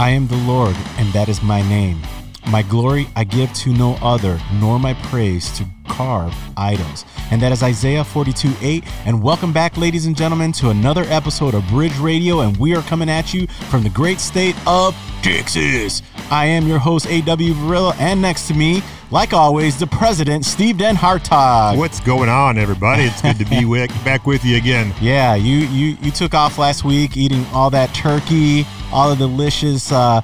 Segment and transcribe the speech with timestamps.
[0.00, 2.00] I am the Lord, and that is my name.
[2.48, 7.04] My glory I give to no other, nor my praise to carve idols.
[7.30, 8.84] And that is Isaiah 42 8.
[9.04, 12.40] And welcome back, ladies and gentlemen, to another episode of Bridge Radio.
[12.40, 16.00] And we are coming at you from the great state of Texas.
[16.30, 17.52] I am your host, A.W.
[17.52, 21.76] Varilla, and next to me, like always, the president, Steve Den Hartog.
[21.76, 23.02] What's going on, everybody?
[23.02, 24.94] It's good to be with, back with you again.
[24.98, 29.90] Yeah, you, you you took off last week eating all that turkey, all the delicious
[29.92, 30.20] uh,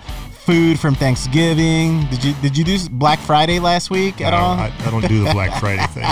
[0.47, 2.07] food from Thanksgiving.
[2.07, 4.53] Did you did you do Black Friday last week at I all?
[4.55, 6.05] I, I, don't do the Black Friday thing.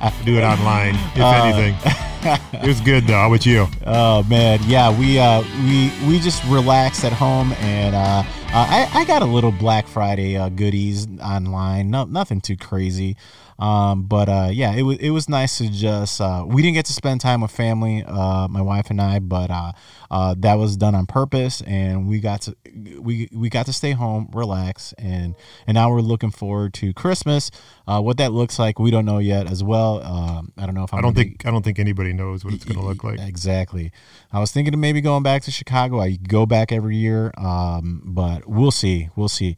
[0.00, 1.76] I do it online, if uh, anything.
[2.62, 3.14] it was good though.
[3.14, 3.66] How about you?
[3.86, 8.22] Oh man, yeah, we uh, we we just relaxed at home, and uh,
[8.52, 11.90] uh I I got a little Black Friday uh, goodies online.
[11.90, 13.16] No, nothing too crazy.
[13.60, 16.86] Um, but uh, yeah, it was it was nice to just uh, we didn't get
[16.86, 19.72] to spend time with family, uh, my wife and I, but uh,
[20.10, 22.56] uh, that was done on purpose, and we got to
[22.98, 25.34] we we got to stay home, relax, and
[25.66, 27.50] and now we're looking forward to Christmas.
[27.86, 30.02] Uh, what that looks like, we don't know yet as well.
[30.04, 32.14] Um, I don't know if I'm I do not think be, I don't think anybody
[32.14, 33.20] knows what it's going to look like.
[33.20, 33.92] Exactly.
[34.32, 36.00] I was thinking of maybe going back to Chicago.
[36.00, 39.08] I go back every year, um, but we'll see.
[39.16, 39.56] We'll see.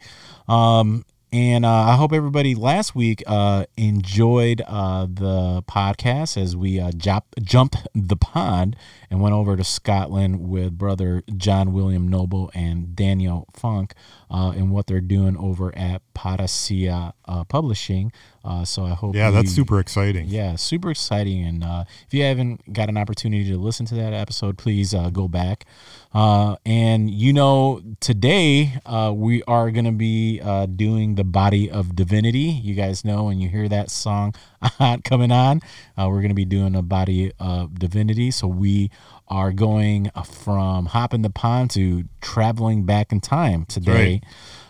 [0.48, 6.78] Um, and uh, I hope everybody last week uh, enjoyed uh, the podcast as we
[6.78, 8.76] uh, jump, the pond
[9.10, 13.94] and went over to Scotland with brother John William Noble and Daniel Funk
[14.30, 18.12] uh, and what they're doing over at Podacia uh, Publishing.
[18.44, 19.14] Uh, so I hope.
[19.14, 20.26] Yeah, that's super exciting.
[20.28, 21.44] Yeah, super exciting.
[21.44, 25.10] And uh, if you haven't got an opportunity to listen to that episode, please uh,
[25.10, 25.64] go back.
[26.12, 31.70] Uh, and you know, today uh, we are going to be uh, doing the Body
[31.70, 32.60] of Divinity.
[32.62, 34.34] You guys know when you hear that song
[35.04, 35.60] coming on,
[35.96, 38.32] we're going to be doing a Body of Divinity.
[38.32, 38.90] So we
[39.28, 44.20] are going from hopping the pond to traveling back in time today.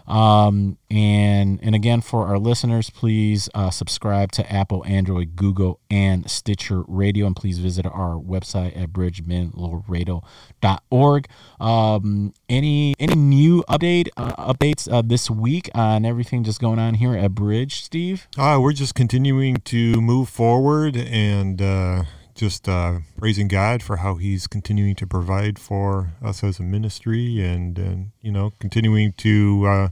[0.07, 6.31] Um, and and again, for our listeners, please uh, subscribe to Apple, Android, Google, and
[6.31, 11.29] Stitcher Radio, and please visit our website at bridgemanlaredo.org.
[11.61, 16.95] Um, any any new update uh, updates uh, this week on everything just going on
[16.95, 18.29] here at Bridge, Steve?
[18.37, 24.17] Uh, we're just continuing to move forward and uh, just uh, praising God for how
[24.17, 29.65] He's continuing to provide for us as a ministry, and, and you know, continuing to
[29.67, 29.89] uh,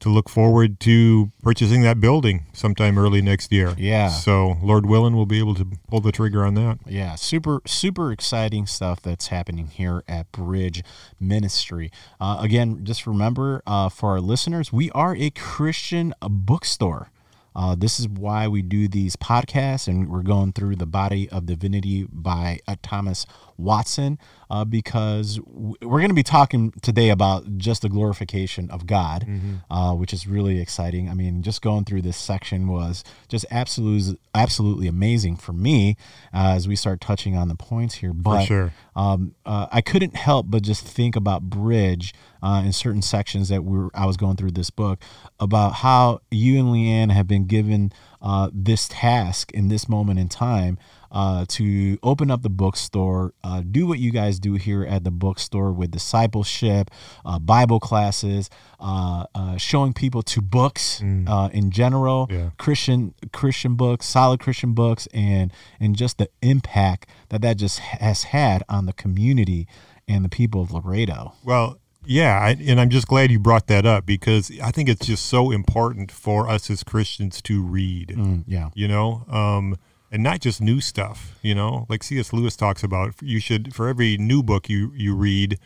[0.00, 3.74] to look forward to purchasing that building sometime early next year.
[3.76, 4.08] Yeah.
[4.08, 6.78] So, Lord willing, we'll be able to pull the trigger on that.
[6.86, 10.82] Yeah, super super exciting stuff that's happening here at Bridge
[11.18, 11.90] Ministry.
[12.20, 17.10] Uh, again, just remember uh, for our listeners, we are a Christian bookstore.
[17.56, 21.46] Uh, this is why we do these podcasts, and we're going through the body of
[21.46, 23.24] divinity by uh, Thomas
[23.58, 24.18] Watson
[24.50, 29.72] uh, because we're going to be talking today about just the glorification of God, mm-hmm.
[29.72, 31.08] uh, which is really exciting.
[31.08, 35.96] I mean, just going through this section was just absolutely, absolutely amazing for me
[36.32, 38.12] uh, as we start touching on the points here.
[38.12, 38.72] But sure.
[38.94, 43.64] Um, uh, I couldn't help but just think about Bridge uh, in certain sections that
[43.64, 45.00] we I was going through this book
[45.40, 47.92] about how you and Leanne have been given
[48.26, 50.76] uh, this task in this moment in time
[51.12, 55.12] uh, to open up the bookstore, uh, do what you guys do here at the
[55.12, 56.90] bookstore with discipleship,
[57.24, 58.50] uh, Bible classes,
[58.80, 61.28] uh, uh, showing people to books mm.
[61.28, 62.50] Uh, in general, yeah.
[62.58, 68.24] Christian Christian books, solid Christian books, and and just the impact that that just has
[68.24, 69.68] had on the community
[70.08, 71.34] and the people of Laredo.
[71.44, 75.06] Well, yeah, I, and I'm just glad you brought that up because I think it's
[75.06, 78.14] just so important for us as Christians to read.
[78.16, 79.76] Mm, yeah, you know, um,
[80.10, 81.38] and not just new stuff.
[81.42, 82.32] You know, like C.S.
[82.32, 85.58] Lewis talks about, you should for every new book you you read,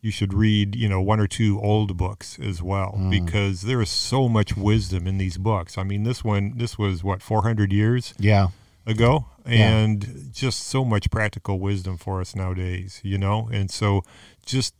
[0.00, 3.10] you should read you know one or two old books as well mm.
[3.10, 5.76] because there is so much wisdom in these books.
[5.76, 8.48] I mean, this one this was what 400 years yeah
[8.86, 10.14] ago and yeah.
[10.32, 13.00] just so much practical wisdom for us nowadays.
[13.02, 14.02] You know, and so
[14.44, 14.74] just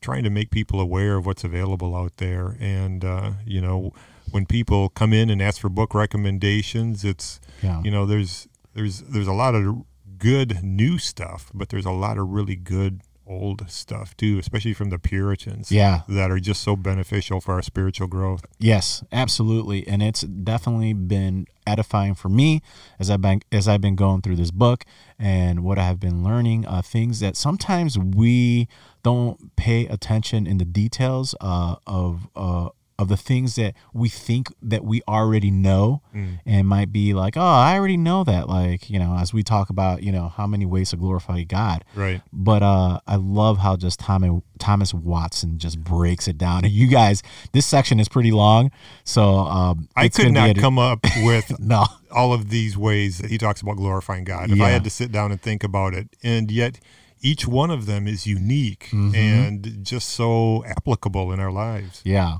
[0.00, 3.92] trying to make people aware of what's available out there and uh, you know
[4.30, 7.82] when people come in and ask for book recommendations it's yeah.
[7.82, 9.84] you know there's there's there's a lot of
[10.18, 14.90] good new stuff, but there's a lot of really good old stuff too, especially from
[14.90, 15.70] the Puritans.
[15.70, 16.02] Yeah.
[16.08, 18.44] That are just so beneficial for our spiritual growth.
[18.58, 19.86] Yes, absolutely.
[19.86, 22.62] And it's definitely been edifying for me
[22.98, 24.84] as I've been as I've been going through this book
[25.18, 28.66] and what I have been learning, uh, things that sometimes we
[29.02, 32.68] don't pay attention in the details uh, of uh,
[33.00, 36.02] of the things that we think that we already know
[36.44, 38.48] and might be like, oh, I already know that.
[38.48, 41.84] Like, you know, as we talk about, you know, how many ways to glorify God.
[41.94, 42.22] Right.
[42.32, 46.64] But uh, I love how just Thomas, Thomas Watson just breaks it down.
[46.64, 47.22] And you guys,
[47.52, 48.72] this section is pretty long.
[49.04, 51.84] So um, I could not a- come up with No.
[52.10, 54.50] all of these ways that he talks about glorifying God.
[54.50, 56.80] If I had to sit down and think about it, and yet
[57.20, 59.14] each one of them is unique Mm-hmm.
[59.14, 62.00] and just so applicable in our lives.
[62.04, 62.38] Yeah.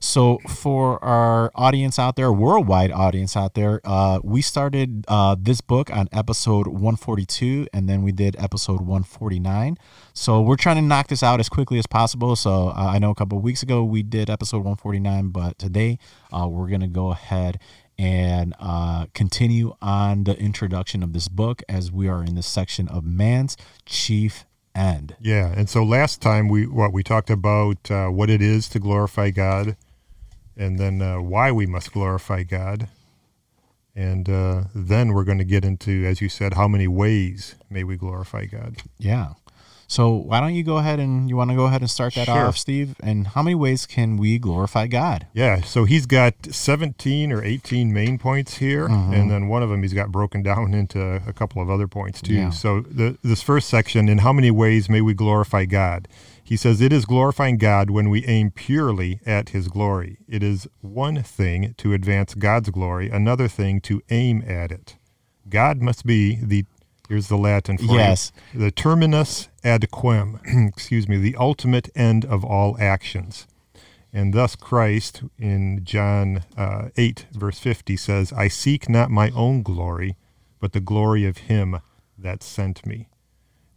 [0.00, 5.60] So for our audience out there, worldwide audience out there, uh, we started uh, this
[5.60, 9.76] book on episode 142, and then we did episode 149.
[10.12, 12.36] So we're trying to knock this out as quickly as possible.
[12.36, 15.98] So uh, I know a couple of weeks ago we did episode 149, but today
[16.32, 17.58] uh, we're gonna go ahead
[17.98, 22.88] and uh, continue on the introduction of this book as we are in the section
[22.88, 25.16] of man's chief end.
[25.20, 28.78] Yeah, and so last time we what we talked about uh, what it is to
[28.78, 29.76] glorify God,
[30.56, 32.88] and then uh, why we must glorify God,
[33.96, 37.82] and uh, then we're going to get into, as you said, how many ways may
[37.82, 38.76] we glorify God.
[38.98, 39.32] Yeah.
[39.90, 42.26] So why don't you go ahead and you want to go ahead and start that
[42.26, 42.44] Sure.
[42.44, 42.94] off, Steve?
[43.02, 45.26] And how many ways can we glorify God?
[45.32, 49.14] Yeah, so he's got 17 or 18 main points here, mm-hmm.
[49.14, 52.20] and then one of them he's got broken down into a couple of other points
[52.20, 52.34] too.
[52.34, 52.50] Yeah.
[52.50, 56.06] So the, this first section, in how many ways may we glorify God?
[56.44, 60.18] He says it is glorifying God when we aim purely at his glory.
[60.28, 64.96] It is one thing to advance God's glory, another thing to aim at it.
[65.48, 66.66] God must be the
[67.08, 68.32] here's the Latin for you, Yes.
[68.54, 73.46] the terminus ad quem, excuse me, the ultimate end of all actions.
[74.12, 79.62] And thus Christ in John uh, 8, verse 50 says, I seek not my own
[79.62, 80.16] glory,
[80.60, 81.80] but the glory of him
[82.16, 83.08] that sent me.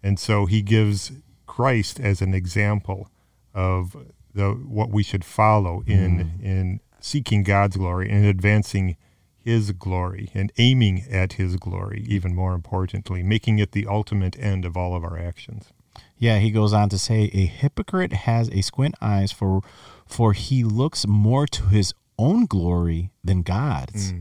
[0.01, 1.12] And so he gives
[1.48, 3.10] Christ as an example
[3.54, 3.95] of
[4.34, 8.95] the what we should follow in in seeking God's glory and advancing
[9.43, 14.65] his glory and aiming at his glory, even more importantly, making it the ultimate end
[14.65, 15.73] of all of our actions.
[16.17, 19.61] Yeah, he goes on to say, a hypocrite has a squint eyes for
[20.05, 24.13] for he looks more to his own glory than God's.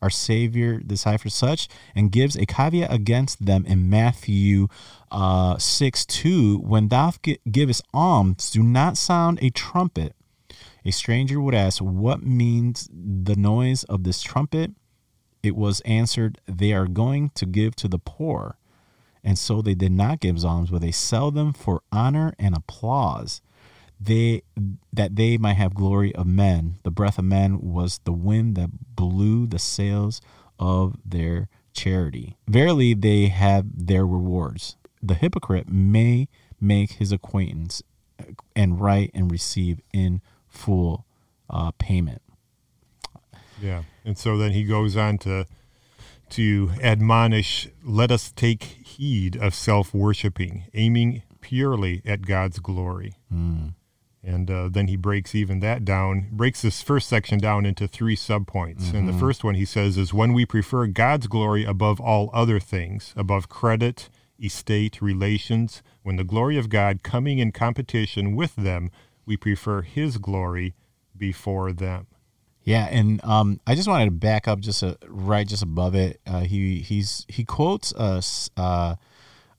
[0.00, 4.68] Our Savior deciphers such and gives a caveat against them in Matthew
[5.10, 6.58] uh, 6 2.
[6.58, 7.12] When thou
[7.50, 10.14] givest alms, do not sound a trumpet.
[10.88, 14.70] A stranger would ask, What means the noise of this trumpet?
[15.42, 18.56] It was answered, They are going to give to the poor.
[19.22, 23.42] And so they did not give alms, but they sell them for honor and applause.
[24.00, 24.44] They
[24.90, 26.76] that they might have glory of men.
[26.84, 30.22] The breath of men was the wind that blew the sails
[30.58, 32.38] of their charity.
[32.46, 34.78] Verily they have their rewards.
[35.02, 37.82] The hypocrite may make his acquaintance
[38.56, 41.04] and write and receive in full
[41.50, 42.22] uh, payment.
[43.60, 43.82] Yeah.
[44.04, 45.46] And so then he goes on to
[46.30, 53.14] to admonish, let us take heed of self-worshiping, aiming purely at God's glory.
[54.22, 58.14] And uh, then he breaks even that down, breaks this first section down into three
[58.14, 58.92] subpoints.
[58.92, 62.60] And the first one he says is when we prefer God's glory above all other
[62.60, 68.90] things, above credit, estate, relations, when the glory of God coming in competition with them,
[69.28, 70.74] we prefer his glory
[71.16, 72.06] before them.
[72.62, 76.20] Yeah, and um, I just wanted to back up just a, right just above it.
[76.26, 78.96] Uh, he he's he quotes us uh,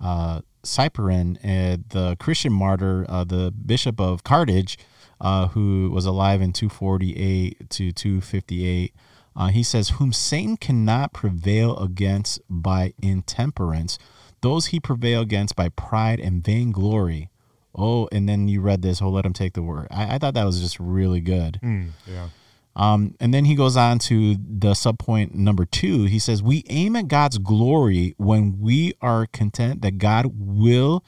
[0.01, 4.77] uh, Cyprian, uh, the Christian martyr, uh, the bishop of Carthage,
[5.21, 8.93] uh, who was alive in 248 to 258.
[9.35, 13.97] Uh, he says, "Whom Satan cannot prevail against by intemperance,
[14.41, 17.29] those he prevail against by pride and vainglory."
[17.75, 19.01] Oh, and then you read this.
[19.01, 19.88] Oh, let him take the word.
[19.91, 21.59] I, I thought that was just really good.
[22.07, 22.29] Yeah.
[22.75, 26.05] Um, and then he goes on to the subpoint number two.
[26.05, 31.03] He says, We aim at God's glory when we are content that God will,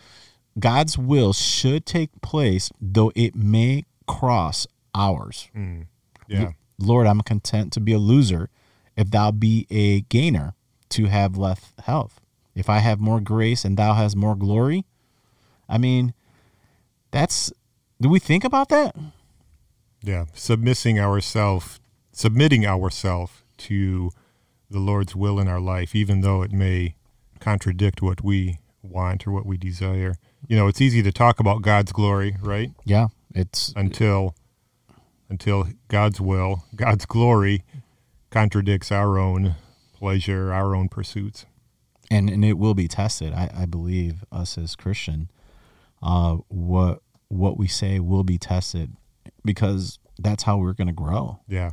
[0.59, 5.49] God's will should take place, though it may cross ours.
[6.27, 6.51] Yeah.
[6.77, 8.49] Lord, I'm content to be a loser
[8.97, 10.55] if thou be a gainer
[10.89, 12.19] to have less health.
[12.53, 14.85] If I have more grace and thou hast more glory,
[15.69, 16.13] I mean,
[17.11, 17.51] that's,
[17.99, 18.95] do we think about that?
[20.03, 21.79] Yeah, submitting ourself,
[22.11, 24.11] submitting ourself to
[24.69, 26.95] the Lord's will in our life, even though it may
[27.39, 30.15] contradict what we want or what we desire.
[30.47, 32.71] You know, it's easy to talk about God's glory, right?
[32.85, 34.35] Yeah, it's Until
[35.29, 37.63] until God's will, God's glory
[38.31, 39.55] contradicts our own
[39.93, 41.45] pleasure, our own pursuits.
[42.09, 43.33] and and it will be tested.
[43.33, 45.29] I, I believe us as Christian,
[46.01, 48.93] uh, what what we say will be tested
[49.45, 51.39] because that's how we're going to grow.
[51.47, 51.71] Yeah,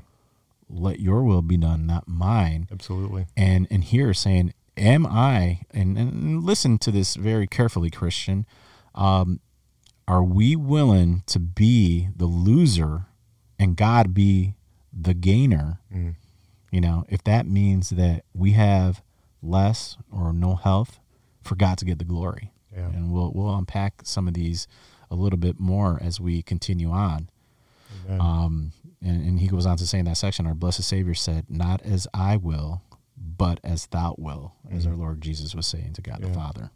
[0.69, 2.69] Let your will be done, not mine.
[2.71, 3.27] absolutely.
[3.37, 5.63] And and here saying, am I?
[5.73, 8.47] And, and listen to this very carefully, Christian.
[8.95, 9.41] Um,
[10.07, 13.07] are we willing to be the loser
[13.59, 14.55] and God be
[14.93, 15.81] the gainer?
[15.95, 16.15] Mm.
[16.71, 19.03] You know, if that means that we have
[19.43, 21.01] less or no health,
[21.43, 22.53] for God to get the glory.
[22.79, 22.87] Yeah.
[22.89, 24.67] And we'll we'll unpack some of these
[25.11, 27.29] a little bit more as we continue on.
[28.09, 31.47] Um, and, and he goes on to say in that section, our blessed Savior said,
[31.49, 32.83] "Not as I will,
[33.17, 36.71] but as Thou will," as our Lord Jesus was saying to God the Father.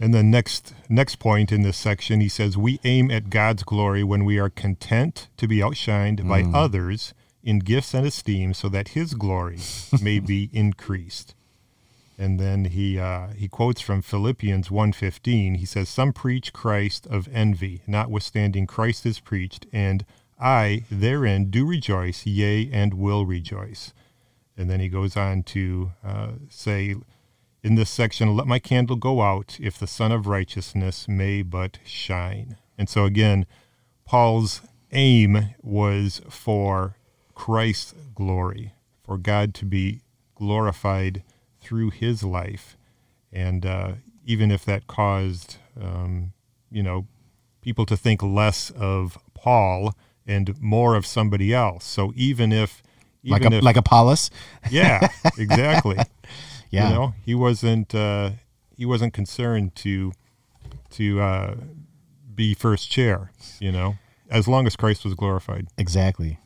[0.00, 4.02] And the next next point in this section, he says, "We aim at God's glory
[4.04, 6.54] when we are content to be outshined by Mm.
[6.54, 9.58] others in gifts and esteem, so that His glory
[10.00, 11.34] may be increased."
[12.16, 15.56] And then he uh, he quotes from Philippians 1.15.
[15.56, 20.04] He says, "Some preach Christ of envy, notwithstanding Christ is preached, and
[20.38, 23.92] I therein do rejoice, yea, and will rejoice."
[24.56, 26.94] And then he goes on to uh, say,
[27.64, 31.78] in this section, let my candle go out if the Sun of Righteousness may but
[31.82, 32.58] shine.
[32.76, 33.46] And so again,
[34.04, 34.60] Paul's
[34.92, 36.98] aim was for
[37.34, 40.02] Christ's glory, for God to be
[40.34, 41.22] glorified
[41.64, 42.76] through his life.
[43.32, 43.92] And uh,
[44.24, 46.32] even if that caused, um,
[46.70, 47.06] you know,
[47.62, 49.94] people to think less of Paul
[50.26, 51.84] and more of somebody else.
[51.84, 52.82] So even if,
[53.22, 54.30] even Like a if, like Apollos.
[54.70, 55.96] yeah, exactly.
[56.70, 56.88] Yeah.
[56.88, 58.32] You know, he wasn't uh,
[58.76, 60.12] he wasn't concerned to
[60.90, 61.54] to uh,
[62.34, 63.30] be first chair.
[63.60, 63.96] You know,
[64.30, 65.68] as long as Christ was glorified.
[65.78, 66.38] Exactly.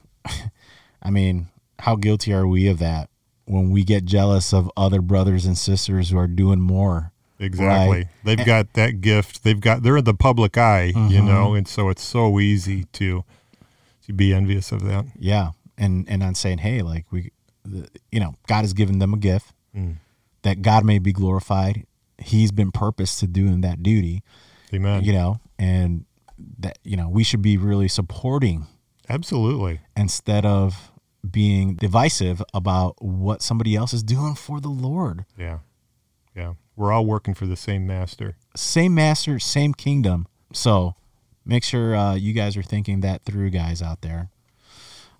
[1.02, 1.48] I mean,
[1.80, 3.10] how guilty are we of that
[3.48, 7.12] when we get jealous of other brothers and sisters who are doing more?
[7.40, 7.98] Exactly.
[7.98, 8.06] Right.
[8.24, 9.44] They've got that gift.
[9.44, 10.86] They've got they're in the public eye.
[10.94, 11.24] You Mhm.
[11.26, 13.24] know, and so it's so easy to
[14.06, 15.06] to be envious of that.
[15.18, 15.50] Yeah.
[15.76, 17.30] And and I'm saying, hey, like we
[17.64, 19.96] the, you know, God has given them a gift Mm.
[20.42, 21.86] that God may be glorified.
[22.18, 24.22] He's been purposed to doing that duty,
[24.74, 25.04] Amen.
[25.04, 26.04] you know, and
[26.58, 28.66] that you know, we should be really supporting
[29.08, 29.80] Absolutely.
[29.96, 30.90] instead of
[31.30, 35.24] being divisive about what somebody else is doing for the Lord.
[35.36, 35.58] Yeah.
[36.34, 36.54] Yeah.
[36.76, 38.36] We're all working for the same master.
[38.54, 40.26] Same master, same kingdom.
[40.52, 40.94] So
[41.44, 44.30] make sure uh, you guys are thinking that through, guys out there.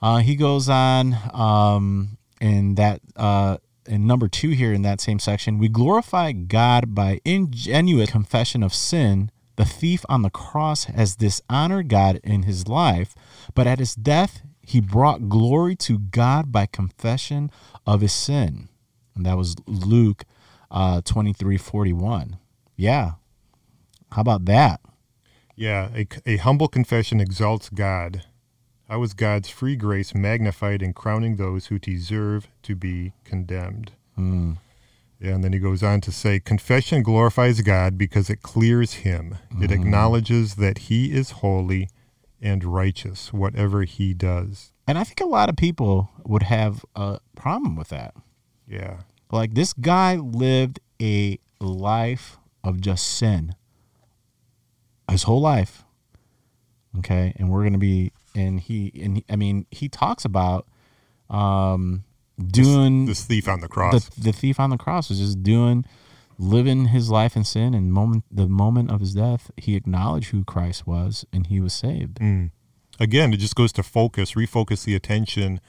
[0.01, 5.19] Uh, he goes on um, in that uh, in number two here in that same
[5.19, 5.59] section.
[5.59, 9.31] We glorify God by ingenuous confession of sin.
[9.57, 13.17] The thief on the cross has dishonored God in his life,
[13.55, 17.51] but at his death he brought glory to God by confession
[17.87, 18.69] of his sin.
[19.15, 20.25] And that was Luke
[20.71, 22.37] uh, twenty three forty one.
[22.77, 23.13] Yeah,
[24.13, 24.81] how about that?
[25.57, 28.25] Yeah, a, a humble confession exalts God.
[28.89, 33.93] How is God's free grace magnified in crowning those who deserve to be condemned?
[34.15, 34.53] Hmm.
[35.19, 39.37] Yeah, and then he goes on to say, confession glorifies God because it clears him.
[39.61, 41.89] It acknowledges that he is holy
[42.41, 44.73] and righteous, whatever he does.
[44.87, 48.15] And I think a lot of people would have a problem with that.
[48.67, 49.01] Yeah.
[49.31, 53.55] Like this guy lived a life of just sin
[55.11, 55.85] his whole life.
[56.99, 57.35] Okay.
[57.37, 60.67] And we're going to be, and he, and he, I mean, he talks about
[61.31, 62.05] um,
[62.39, 64.09] doing This thief on the cross.
[64.09, 65.85] the, the thief on the cross was just doing,
[66.39, 67.75] living his life in sin.
[67.75, 71.73] And moment, the moment of his death, he acknowledged who Christ was and he was
[71.73, 72.19] saved.
[72.21, 72.51] Mm.
[73.01, 75.61] Again, it just goes to focus, refocus the attention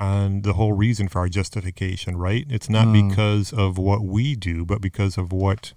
[0.00, 2.46] on the whole reason for our justification, right?
[2.48, 3.08] It's not Mm.
[3.08, 5.72] because of what we do, but because of what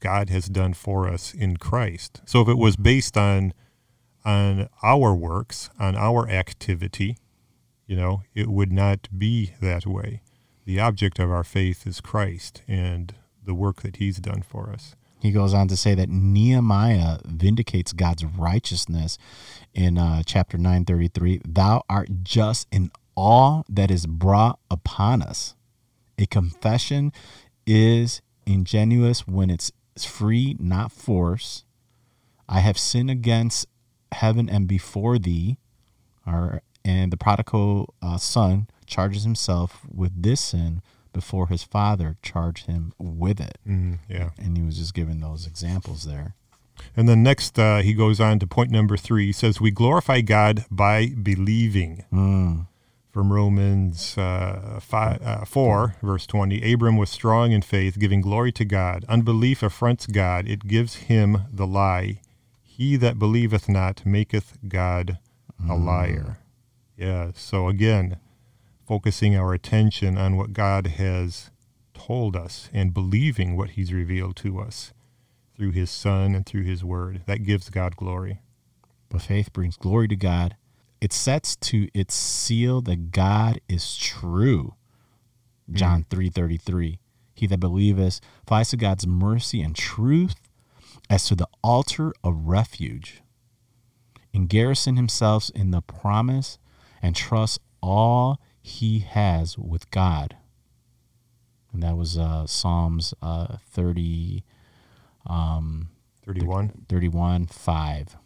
[0.00, 2.20] God has done for us in Christ.
[2.26, 3.52] So if it was based on
[4.24, 7.16] on our works, on our activity,
[7.86, 10.20] you know, it would not be that way.
[10.64, 13.14] The object of our faith is Christ and
[13.46, 14.94] the work that he's done for us.
[15.20, 19.16] He goes on to say that Nehemiah vindicates God's righteousness
[19.74, 21.40] in uh, chapter 933.
[21.46, 25.54] Thou art just in all that is brought upon us.
[26.18, 27.12] A confession
[27.66, 31.64] is ingenuous when it's free, not force.
[32.48, 33.66] I have sinned against
[34.12, 35.56] heaven and before thee.
[36.26, 40.82] Or, and the prodigal uh, son charges himself with this sin
[41.16, 44.30] before his father charged him with it Mm, yeah.
[44.38, 46.34] and he was just giving those examples there.
[46.94, 49.24] And then next, uh, he goes on to point number three.
[49.26, 52.04] He says, We glorify God by believing.
[52.12, 52.66] Mm.
[53.10, 58.52] From Romans uh, five, uh, 4, verse 20 Abram was strong in faith, giving glory
[58.52, 59.06] to God.
[59.08, 62.20] Unbelief affronts God, it gives him the lie.
[62.62, 65.16] He that believeth not maketh God
[65.66, 66.40] a liar.
[66.94, 67.30] Yeah.
[67.34, 68.18] So again,
[68.86, 71.50] focusing our attention on what God has
[71.92, 74.92] told us and believing what He's revealed to us
[75.56, 77.22] through His Son and through His Word.
[77.26, 78.40] That gives God glory.
[79.08, 80.56] But faith brings glory to God.
[81.00, 84.74] It sets to its seal that God is true.
[85.68, 85.74] Hmm.
[85.74, 86.98] John three thirty three.
[87.34, 90.36] He that believeth flies to God's mercy and truth
[91.10, 93.22] as to the altar of refuge,
[94.32, 96.58] and garrison himself in the promise
[97.02, 100.36] and trust all he has with God.
[101.72, 104.42] And that was uh, Psalms uh, 30,
[105.26, 105.88] um,
[106.24, 106.84] 31.
[106.88, 108.16] 31 5.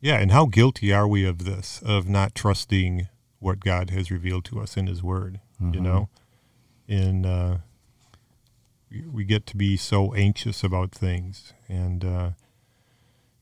[0.00, 4.44] Yeah, and how guilty are we of this, of not trusting what God has revealed
[4.46, 5.40] to us in His Word?
[5.60, 6.08] You know,
[6.88, 7.56] And uh,
[8.90, 12.30] we- we get to be so anxious about things, and uh,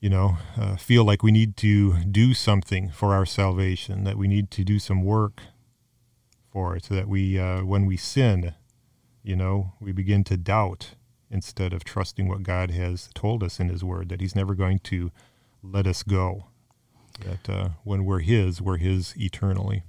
[0.01, 4.29] you know, uh, feel like we need to do something for our salvation, that we
[4.29, 5.41] need to do some work
[6.55, 8.55] for so that we, uh, when we sin,
[9.25, 10.95] you know, we begin to doubt
[11.31, 14.81] instead of trusting what God has told us in His Word, that He's never going
[14.85, 15.13] to
[15.63, 16.47] let us go.
[17.21, 19.83] That uh, when we're His, we're His eternally.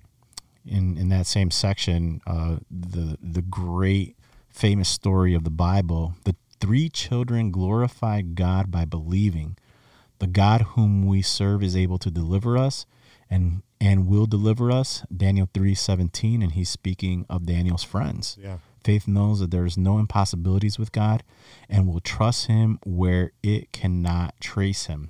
[0.65, 4.17] in in that same section, uh, the the great
[4.49, 9.57] famous story of the Bible, the three children glorified God by believing.
[10.19, 12.85] The God whom we serve is able to deliver us
[13.29, 15.03] and and will deliver us.
[15.15, 18.37] Daniel 3:17 and he's speaking of Daniel's friends.
[18.41, 18.57] Yeah.
[18.83, 21.23] Faith knows that there's no impossibilities with God
[21.67, 25.09] and will trust him where it cannot trace him.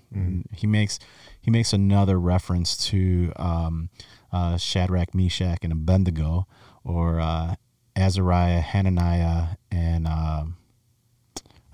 [0.54, 0.98] He makes
[1.42, 3.90] he makes another reference to um,
[4.32, 6.48] uh, Shadrach, Meshach, and Abednego,
[6.84, 7.56] or uh,
[7.96, 10.58] Azariah, Hananiah, and um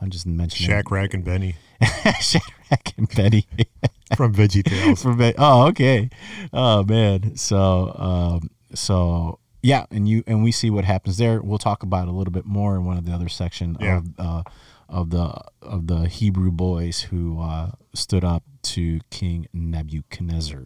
[0.01, 1.55] I'm just mentioning Shadrach and Benny
[2.21, 3.45] Shadrach and Benny
[4.17, 5.01] from Veggie Tales.
[5.03, 6.09] from Be- oh, okay.
[6.51, 7.35] Oh man.
[7.37, 11.41] So um, so yeah, and you and we see what happens there.
[11.41, 13.97] We'll talk about it a little bit more in one of the other section Yeah.
[13.97, 14.43] of uh,
[14.89, 20.65] of the of the Hebrew boys who uh, stood up to King Nebuchadnezzar.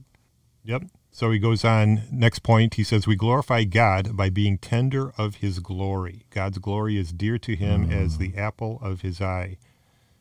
[0.64, 0.84] Yep.
[1.16, 2.02] So he goes on.
[2.12, 6.26] Next point, he says, We glorify God by being tender of his glory.
[6.30, 9.56] God's glory is dear to him as the apple of his eye.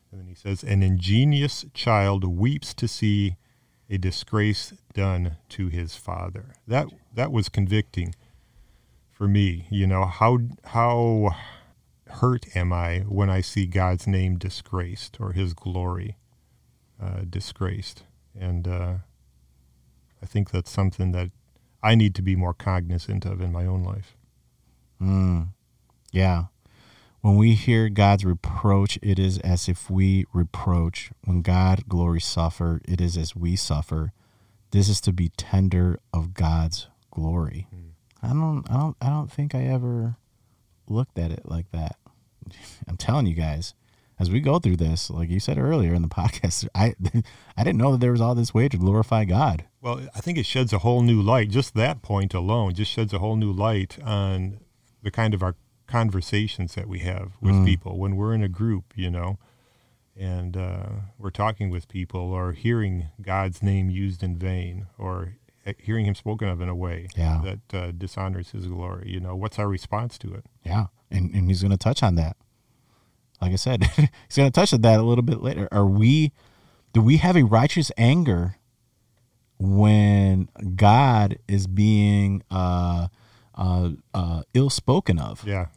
[0.09, 3.35] And then he says, An ingenious child weeps to see
[3.89, 6.55] a disgrace done to his father.
[6.65, 8.15] That that was convicting
[9.11, 9.67] for me.
[9.69, 11.35] You know, how how
[12.07, 16.15] hurt am I when I see God's name disgraced or his glory
[17.03, 18.03] uh, disgraced?
[18.33, 18.93] And uh,
[20.21, 21.31] I think that's something that
[21.83, 24.17] I need to be more cognizant of in my own life.
[25.01, 25.49] Mm.
[26.11, 26.45] Yeah.
[27.21, 31.11] When we hear God's reproach, it is as if we reproach.
[31.23, 34.13] When God glory suffer, it is as we suffer.
[34.71, 37.67] This is to be tender of God's glory.
[38.21, 40.17] I don't I don't I don't think I ever
[40.87, 41.97] looked at it like that.
[42.87, 43.73] I'm telling you guys,
[44.19, 46.95] as we go through this, like you said earlier in the podcast, I
[47.57, 49.65] I didn't know that there was all this way to glorify God.
[49.85, 51.51] Well, I think it sheds a whole new light.
[51.51, 54.59] Just that point alone just sheds a whole new light on
[55.03, 58.93] the kind of our conversations that we have with people when we're in a group,
[58.95, 59.37] you know,
[60.17, 60.87] and uh,
[61.19, 65.35] we're talking with people or hearing God's name used in vain or
[65.77, 67.43] hearing Him spoken of in a way Yeah.
[67.43, 69.11] that uh, dishonors His glory.
[69.11, 70.45] You know, what's our response to it?
[70.65, 72.37] Yeah, and and he's going to touch on that.
[73.39, 75.67] Like I said, he's going to touch on that a little bit later.
[75.71, 76.31] Are we?
[76.91, 78.55] Do we have a righteous anger
[79.57, 83.07] when God is being uh,
[83.55, 85.45] uh, uh, ill spoken of?
[85.45, 85.67] Yeah.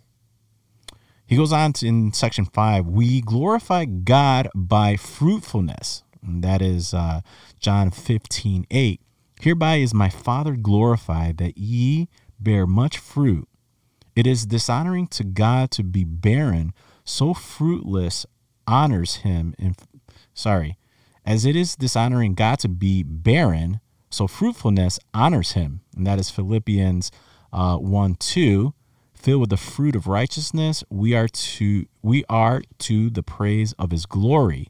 [1.27, 6.03] He goes on to, in section five, we glorify God by fruitfulness.
[6.23, 7.21] And that is uh,
[7.61, 9.01] John 15, 8.
[9.41, 12.09] Hereby is my Father glorified that ye
[12.41, 13.47] bear much fruit.
[14.17, 16.73] It is dishonoring to God to be barren,
[17.05, 18.25] so fruitless
[18.67, 19.55] honors him.
[19.59, 19.77] In,
[20.35, 20.78] sorry,
[21.29, 25.83] as it is dishonoring God to be barren, so fruitfulness honors him.
[25.95, 27.13] And that is Philippians
[27.53, 28.73] uh, 1 2
[29.13, 33.91] filled with the fruit of righteousness we are to we are to the praise of
[33.91, 34.69] his glory.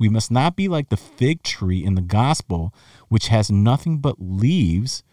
[0.00, 2.74] We must not be like the fig tree in the gospel
[3.08, 5.04] which has nothing but leaves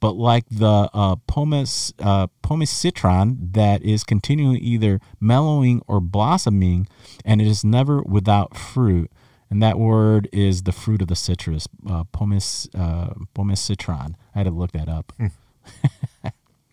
[0.00, 6.88] but like the uh, pomace uh, pomace citron that is continually either mellowing or blossoming
[7.26, 9.10] and it is never without fruit
[9.50, 14.38] and that word is the fruit of the citrus uh, pomace uh, pomace citron i
[14.38, 15.12] had to look that up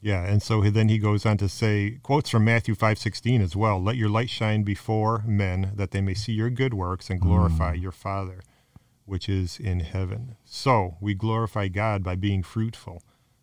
[0.05, 3.81] Yeah, and so then he goes on to say quotes from Matthew 5:16 as well.
[3.81, 7.73] Let your light shine before men that they may see your good works and glorify
[7.75, 8.41] your Father
[9.05, 10.35] which is in heaven.
[10.45, 13.01] So we glorify God by being fruitful,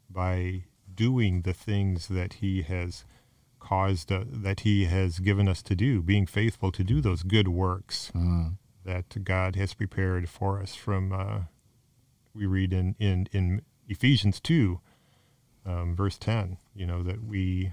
[0.09, 3.05] by doing the things that He has
[3.59, 7.49] caused, uh, that He has given us to do, being faithful to do those good
[7.49, 8.57] works Mm.
[8.91, 10.75] That God has prepared for us.
[10.75, 11.39] From uh,
[12.35, 14.81] we read in in in Ephesians two,
[15.65, 17.73] um, verse ten, you know that we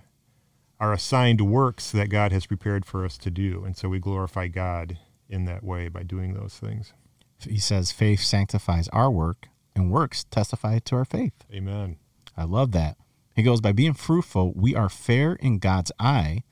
[0.80, 4.48] are assigned works that God has prepared for us to do, and so we glorify
[4.48, 6.94] God in that way by doing those things.
[7.40, 11.34] He says faith sanctifies our work, and works testify to our faith.
[11.52, 11.98] Amen.
[12.36, 12.98] I love that.
[13.36, 16.44] He goes, by being fruitful, we are fair in God's eye.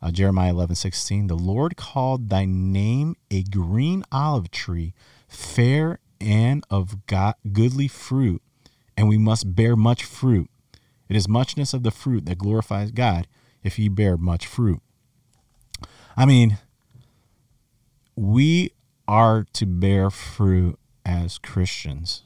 [0.00, 1.26] Uh, Jeremiah eleven sixteen.
[1.26, 4.94] The Lord called thy name a green olive tree,
[5.28, 8.42] fair and of God, goodly fruit,
[8.96, 10.48] and we must bear much fruit.
[11.08, 13.26] It is muchness of the fruit that glorifies God
[13.62, 14.80] if ye bear much fruit.
[16.16, 16.58] I mean,
[18.14, 18.72] we
[19.06, 22.22] are to bear fruit as Christians.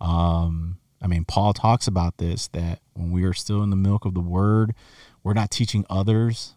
[0.00, 4.04] Um, I mean, Paul talks about this that when we are still in the milk
[4.04, 4.74] of the word,
[5.22, 6.54] we're not teaching others.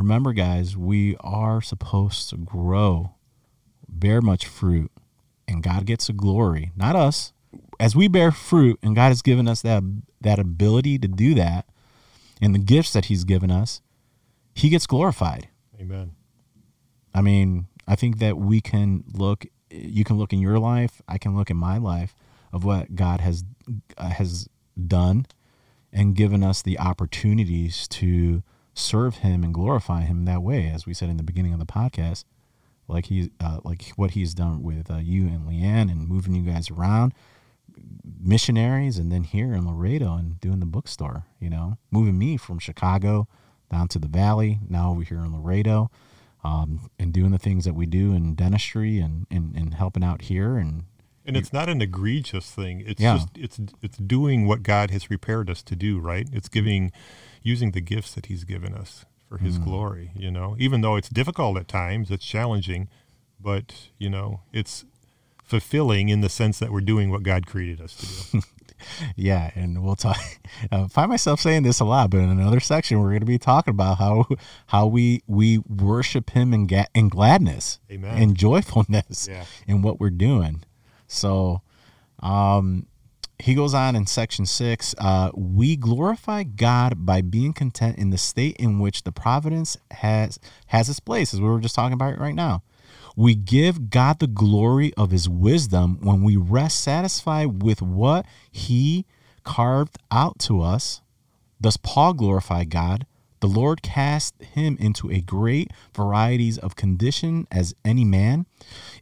[0.00, 3.16] Remember, guys, we are supposed to grow,
[3.86, 4.90] bear much fruit,
[5.46, 7.34] and God gets the glory, not us.
[7.78, 9.82] As we bear fruit, and God has given us that
[10.22, 11.66] that ability to do that,
[12.40, 13.82] and the gifts that He's given us,
[14.54, 15.48] He gets glorified.
[15.78, 16.12] Amen.
[17.12, 19.44] I mean, I think that we can look.
[19.70, 21.02] You can look in your life.
[21.06, 22.14] I can look in my life
[22.54, 23.44] of what God has
[23.98, 24.48] uh, has
[24.82, 25.26] done,
[25.92, 28.42] and given us the opportunities to
[28.80, 30.68] serve Him and glorify Him that way.
[30.68, 32.24] As we said in the beginning of the podcast,
[32.88, 36.42] like he, uh, like what He's done with uh, you and Leanne, and moving you
[36.42, 37.12] guys around,
[38.20, 41.24] missionaries, and then here in Laredo and doing the bookstore.
[41.38, 43.28] You know, moving me from Chicago
[43.70, 45.90] down to the Valley, now over here in Laredo
[46.42, 50.22] um, and doing the things that we do in dentistry and, and, and helping out
[50.22, 50.84] here and
[51.24, 52.82] And it's not an egregious thing.
[52.84, 53.18] It's Yeah.
[53.18, 56.26] just it's it's doing what God has prepared us to do, right?
[56.32, 56.90] It's giving
[57.42, 59.64] using the gifts that he's given us for his Mm.
[59.64, 60.56] glory, you know.
[60.58, 62.88] Even though it's difficult at times, it's challenging,
[63.40, 64.84] but, you know, it's
[65.44, 68.06] fulfilling in the sense that we're doing what God created us to
[68.38, 68.42] do.
[69.16, 70.16] yeah and we'll talk
[70.72, 73.36] I find myself saying this a lot but in another section we're going to be
[73.36, 74.24] talking about how
[74.68, 78.16] how we we worship him in, ga- in gladness Amen.
[78.16, 79.44] and joyfulness Yeah.
[79.66, 80.62] in what we're doing
[81.08, 81.60] so
[82.20, 82.86] um
[83.40, 88.18] he goes on in section six uh, we glorify god by being content in the
[88.18, 92.18] state in which the providence has has its place as we were just talking about
[92.18, 92.62] right now
[93.16, 99.04] we give god the glory of his wisdom when we rest satisfied with what he
[99.44, 101.00] carved out to us
[101.60, 103.06] Thus Paul glorified God.
[103.40, 108.46] The Lord cast him into a great varieties of condition as any man,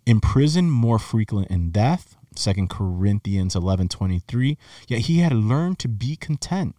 [0.07, 2.17] in prison more frequent in death.
[2.43, 4.57] 2 Corinthians eleven twenty three.
[4.87, 6.75] Yet he had learned to be content.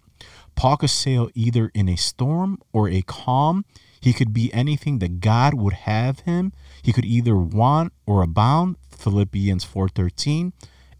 [0.55, 3.65] Paul could sail either in a storm or a calm.
[4.01, 6.53] He could be anything that God would have him.
[6.81, 8.77] He could either want or abound.
[8.91, 10.53] Philippians 4:13.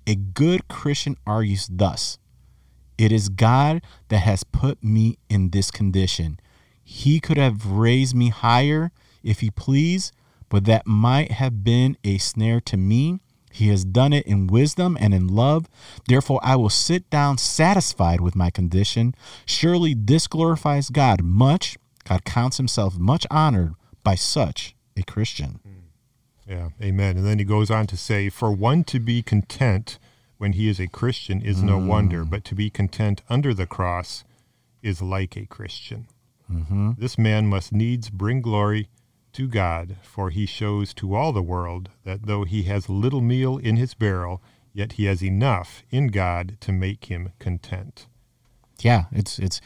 [0.08, 2.17] A good Christian argues thus:
[3.00, 6.38] it is God that has put me in this condition.
[6.84, 8.91] He could have raised me higher
[9.24, 10.13] if he pleased,
[10.50, 13.22] but that might have been a snare to me.
[13.60, 15.67] He has done it in wisdom and in love.
[16.08, 19.13] Therefore, I will sit down satisfied with my condition.
[19.45, 21.78] Surely this glorifies God much.
[22.06, 25.60] God counts himself much honored by such a Christian.
[26.48, 27.17] Yeah, amen.
[27.17, 30.00] And then he goes on to say, For one to be content
[30.38, 34.24] when he is a Christian is no wonder, but to be content under the cross
[34.82, 36.08] is like a Christian.
[36.50, 36.91] Mm-hmm.
[36.98, 38.88] This man must needs bring glory
[39.34, 43.58] to God, for he shows to all the world that though he has little meal
[43.58, 44.42] in his barrel,
[44.74, 48.08] yet he has enough in God to make him content.
[48.80, 49.62] Yeah, it's it's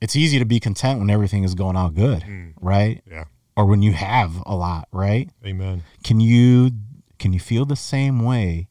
[0.00, 2.50] it's easy to be content when everything is going out good, hmm.
[2.60, 3.02] right?
[3.10, 3.24] Yeah,
[3.56, 5.30] Or when you have a lot, right?
[5.44, 5.84] amen.
[6.02, 6.70] Can you
[7.18, 8.68] can you feel the same way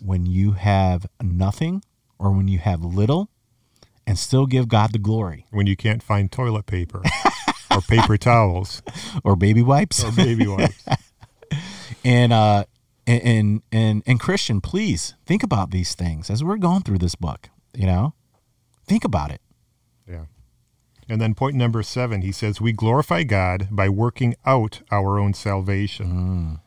[0.00, 1.82] when you have nothing
[2.18, 3.30] or when you have little
[4.06, 7.02] and still give God the glory When you can't find toilet paper
[7.70, 8.82] or paper towels
[9.24, 10.02] or baby wipes?
[10.04, 10.84] or baby wipes.
[12.04, 12.64] and uh
[13.06, 17.48] and, and and Christian, please think about these things as we're going through this book,
[17.74, 18.14] you know?
[18.86, 19.40] Think about it.
[20.08, 20.26] Yeah.
[21.08, 25.34] And then point number seven, he says, We glorify God by working out our own
[25.34, 26.60] salvation.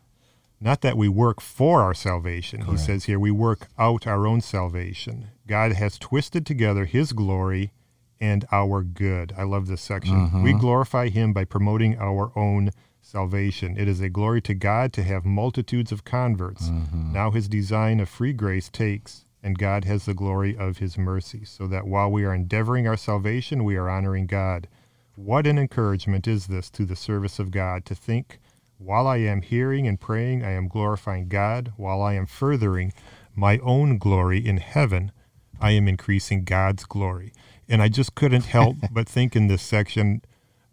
[0.59, 2.61] Not that we work for our salvation.
[2.61, 5.27] He says here, we work out our own salvation.
[5.45, 7.73] God has twisted together his glory
[8.23, 9.33] and our good.
[9.37, 10.43] I love this section.
[10.43, 13.75] We glorify him by promoting our own salvation.
[13.77, 16.69] It is a glory to God to have multitudes of converts.
[16.69, 17.11] Mm-hmm.
[17.11, 21.43] Now his design of free grace takes, and God has the glory of his mercy,
[21.43, 24.69] so that while we are endeavoring our salvation, we are honoring God.
[25.15, 28.39] What an encouragement is this to the service of God to think,
[28.77, 32.93] while I am hearing and praying, I am glorifying God, while I am furthering
[33.35, 35.11] my own glory in heaven,
[35.59, 37.33] I am increasing God's glory.
[37.69, 40.21] And I just couldn't help but think in this section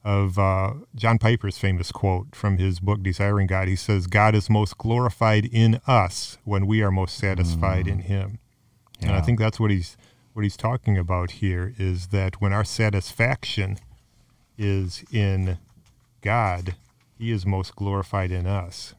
[0.05, 3.69] of uh, John Piper's famous quote from his book Desiring God.
[3.69, 8.39] He says, "God is most glorified in us when we are most satisfied in Him."
[9.03, 9.97] And I think that's what he's
[10.33, 13.79] what he's talking about here is that when our satisfaction
[14.57, 15.59] is in
[16.21, 16.77] God,
[17.19, 18.95] He is most glorified in us.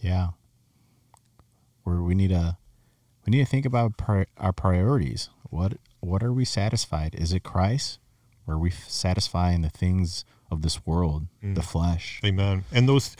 [0.00, 0.30] Yeah.
[1.84, 2.56] Where we need to
[3.26, 5.30] we need to think about pri- our priorities.
[5.50, 7.14] What what are we satisfied?
[7.14, 7.98] Is it Christ?
[8.46, 12.20] Or are we satisfying the things of this world, the flesh?
[12.24, 12.64] Amen.
[12.72, 13.16] And those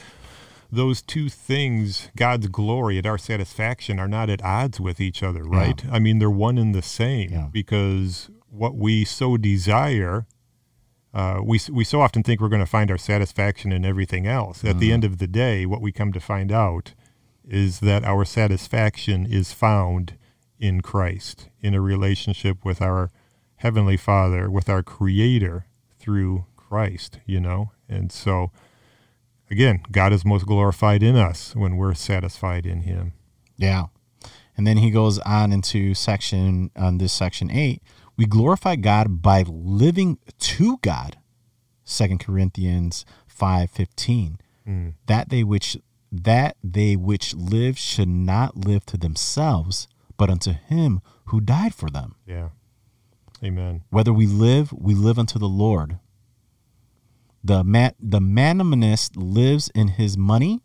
[0.73, 5.43] those two things, God's glory and our satisfaction, are not at odds with each other,
[5.43, 5.85] right?
[5.91, 7.49] I mean, they're one and the same Yeah.
[7.51, 10.27] because what we so desire,
[11.13, 14.65] uh, we we so often think we're going to find our satisfaction in everything else.
[14.65, 16.95] At the end of the day, what we come to find out
[17.49, 20.15] is that our satisfaction is found
[20.61, 23.11] in Christ, in a relationship with our
[23.57, 25.67] heavenly Father, with our Creator
[25.99, 27.19] through Christ.
[27.27, 28.53] You know, and so
[29.51, 33.15] again, God is most glorified in us when we're satisfied in Him.
[33.57, 33.87] Yeah.
[34.57, 37.83] And then he goes on into section on this section 8,
[38.19, 41.17] we glorify God by living to God.
[41.83, 44.37] Second Corinthians 5:15.
[44.69, 44.95] Mm.
[45.07, 45.79] That they which
[46.13, 49.89] that they which live should not live to themselves,
[50.21, 52.15] but unto him who died for them.
[52.27, 52.51] Yeah.
[53.43, 53.85] Amen.
[53.89, 55.99] Whether we live, we live unto the Lord.
[57.43, 60.61] The man, the magnanimous lives in his money.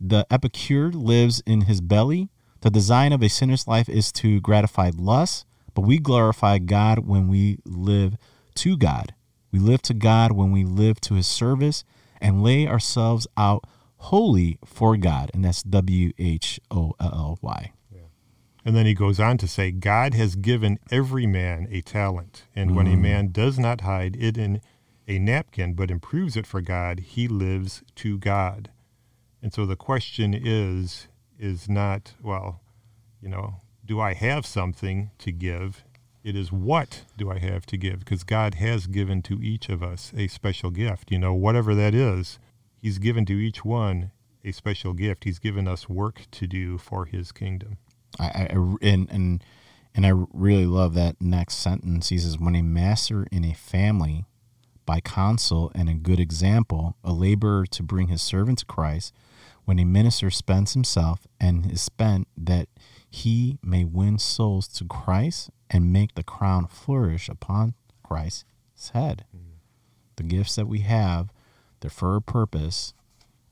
[0.00, 2.28] The epicure lives in his belly.
[2.62, 7.28] The design of a sinner's life is to gratify lust, but we glorify God when
[7.28, 8.16] we live
[8.56, 9.14] to God.
[9.52, 11.84] We live to God when we live to his service
[12.20, 13.62] and lay ourselves out
[13.98, 15.30] wholly for God.
[15.32, 17.72] And that's W H O L L Y.
[18.66, 22.74] And then he goes on to say, God has given every man a talent, and
[22.74, 23.00] when a mm.
[23.00, 24.60] man does not hide it in
[25.06, 28.70] a napkin, but improves it for God, he lives to God.
[29.40, 31.06] And so the question is,
[31.38, 32.60] is not, well,
[33.22, 35.84] you know, do I have something to give?
[36.24, 38.00] It is what do I have to give?
[38.00, 41.12] Because God has given to each of us a special gift.
[41.12, 42.40] You know, whatever that is,
[42.82, 44.10] He's given to each one
[44.44, 45.22] a special gift.
[45.22, 47.78] He's given us work to do for His kingdom.
[48.18, 49.44] I, I and and
[49.94, 52.08] and I really love that next sentence.
[52.08, 54.24] He says, "When a master in a family,
[54.84, 59.12] by counsel and a good example, a laborer to bring his servant to Christ,
[59.64, 62.68] when a minister spends himself and is spent that
[63.10, 69.24] he may win souls to Christ and make the crown flourish upon Christ's head."
[70.16, 71.30] The gifts that we have,
[71.80, 72.94] they're for a purpose,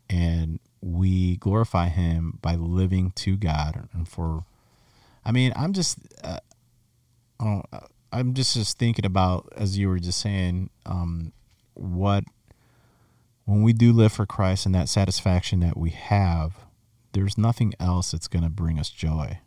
[0.09, 4.45] and we glorify Him by living to God and for
[5.25, 6.41] I mean, I'm just, uh,
[7.41, 7.63] uh,
[8.13, 11.33] I'm just just thinking about as you were just saying, um,
[11.75, 12.25] what
[13.45, 16.55] when we do live for Christ and that satisfaction that we have,
[17.13, 19.39] there's nothing else that's going to bring us joy,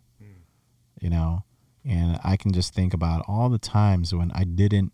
[1.02, 1.44] you know.
[1.86, 4.94] And I can just think about all the times when I didn't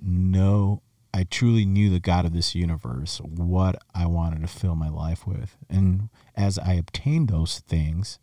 [0.00, 4.90] know, I truly knew the God of this universe, what I wanted to fill my
[4.90, 8.18] life with, and as I obtained those things,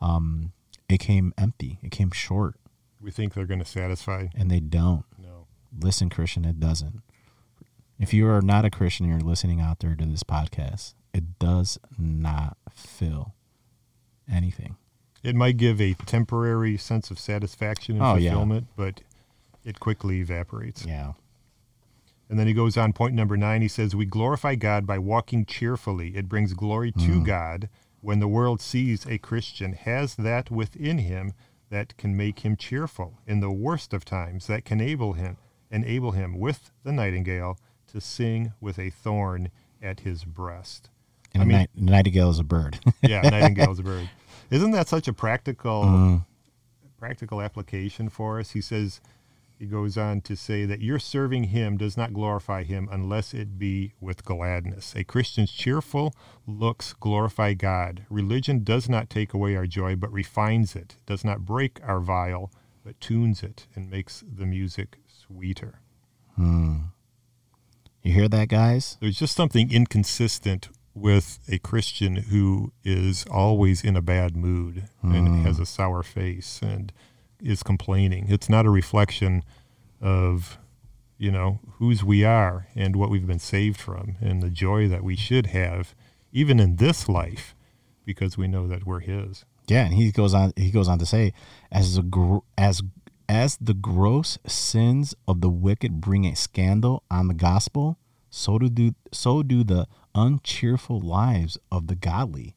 [0.00, 0.52] um,
[0.88, 1.78] it came empty.
[1.82, 2.56] It came short,
[3.00, 4.28] We think they're going to satisfy.
[4.36, 5.04] and they don't.
[5.22, 5.46] No.
[5.78, 7.02] Listen, Christian, it doesn't.
[7.98, 11.38] If you are not a Christian and you're listening out there to this podcast, it
[11.38, 13.34] does not fill
[14.32, 14.76] anything.
[15.22, 18.30] It might give a temporary sense of satisfaction and Oh, yeah.
[18.30, 19.00] fulfillment, but
[19.64, 20.86] it quickly evaporates.
[20.86, 21.14] Yeah.
[22.30, 23.62] And then he goes on, point number nine.
[23.62, 26.16] He says, We glorify God by walking cheerfully.
[26.16, 27.24] It brings glory to mm.
[27.24, 27.68] God
[28.00, 31.32] when the world sees a Christian has that within him
[31.70, 35.36] that can make him cheerful in the worst of times, that can enable him,
[35.70, 37.58] enable him with the nightingale
[37.92, 39.50] to sing with a thorn
[39.82, 40.90] at his breast.
[41.34, 42.78] And I a mean- night, nightingale is a bird.
[43.02, 44.08] Yeah, nightingale is a bird.
[44.50, 46.24] Isn't that such a practical Mm.
[46.98, 48.52] practical application for us?
[48.52, 49.00] He says
[49.58, 53.58] he goes on to say that your serving him does not glorify him unless it
[53.58, 54.94] be with gladness.
[54.94, 56.14] A Christian's cheerful
[56.46, 58.04] looks glorify God.
[58.08, 62.52] Religion does not take away our joy, but refines it, does not break our viol,
[62.84, 65.80] but tunes it and makes the music sweeter.
[66.36, 66.76] Hmm.
[68.02, 68.96] You hear that, guys?
[69.00, 75.14] There's just something inconsistent with a Christian who is always in a bad mood Hmm.
[75.14, 76.92] and has a sour face and
[77.42, 78.26] is complaining.
[78.28, 79.44] It's not a reflection
[80.00, 80.58] of,
[81.16, 85.04] you know, whose we are and what we've been saved from and the joy that
[85.04, 85.94] we should have,
[86.32, 87.54] even in this life,
[88.04, 89.44] because we know that we're His.
[89.68, 90.52] Yeah, and he goes on.
[90.56, 91.32] He goes on to say,
[91.70, 92.82] as the gr- as
[93.28, 97.98] as the gross sins of the wicked bring a scandal on the gospel,
[98.30, 102.54] so do, do so do the uncheerful lives of the godly.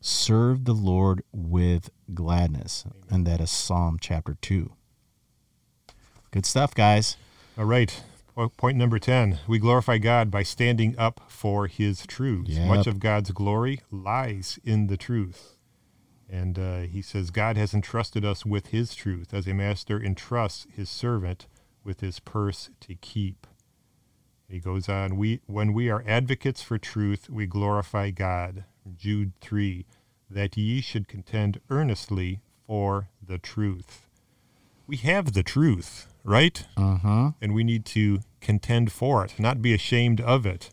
[0.00, 4.72] Serve the Lord with gladness, and that is Psalm chapter two.
[6.30, 7.16] Good stuff, guys.
[7.58, 8.02] All right.
[8.56, 9.40] Point number 10.
[9.46, 12.48] We glorify God by standing up for his truth.
[12.48, 12.68] Yep.
[12.68, 15.56] Much of God's glory lies in the truth.
[16.28, 20.66] And uh, he says, God has entrusted us with his truth as a master entrusts
[20.74, 21.48] his servant
[21.84, 23.46] with his purse to keep.
[24.48, 28.64] He goes on, we, when we are advocates for truth, we glorify God.
[28.96, 29.86] Jude 3,
[30.30, 34.06] that ye should contend earnestly for the truth.
[34.86, 36.66] We have the truth, right?
[36.76, 37.30] Uh huh.
[37.40, 40.70] and we need to contend for it, not be ashamed of it.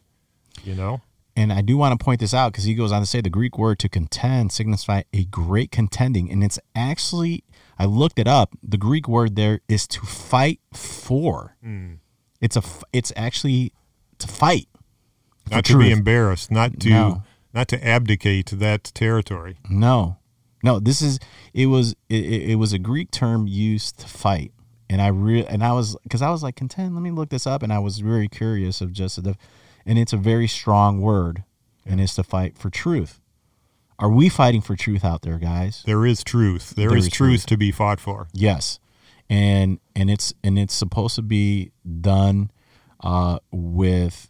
[0.64, 1.02] You know?
[1.36, 3.30] And I do want to point this out because he goes on to say the
[3.30, 6.32] Greek word to contend signifies a great contending.
[6.32, 7.44] And it's actually,
[7.78, 8.58] I looked it up.
[8.64, 11.56] The Greek word there is to fight for.
[12.42, 13.72] It's a, it's actually
[14.18, 14.68] to fight.
[15.52, 17.24] Not to be embarrassed, not to No.
[17.58, 19.58] Not to abdicate that territory.
[19.68, 20.18] No,
[20.64, 20.80] no.
[20.80, 21.20] This is
[21.54, 24.52] it was it, it was a Greek term used to fight,
[24.88, 26.94] and I re and I was because I was like contend.
[26.94, 29.36] Let me look this up, and I was very curious of just the,
[29.88, 31.44] and it's a very strong word,
[31.86, 33.20] and it's to fight for truth.
[33.98, 35.82] Are we fighting for truth out there, guys?
[35.88, 36.76] There is truth.
[36.76, 37.46] There there is, is truth, truth.
[37.48, 38.28] to be fought for.
[38.34, 38.80] Yes,
[39.32, 42.52] and and it's and it's supposed to be done
[43.00, 44.30] uh, with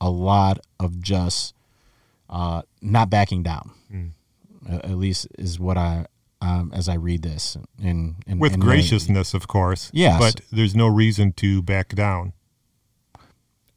[0.00, 1.54] a lot of just
[2.30, 3.72] uh, not backing down.
[4.68, 6.06] A- At least is what I
[6.42, 9.90] um, as I read this and, and With and graciousness, of course.
[9.92, 10.18] Yes.
[10.18, 12.32] But there's no reason to back down.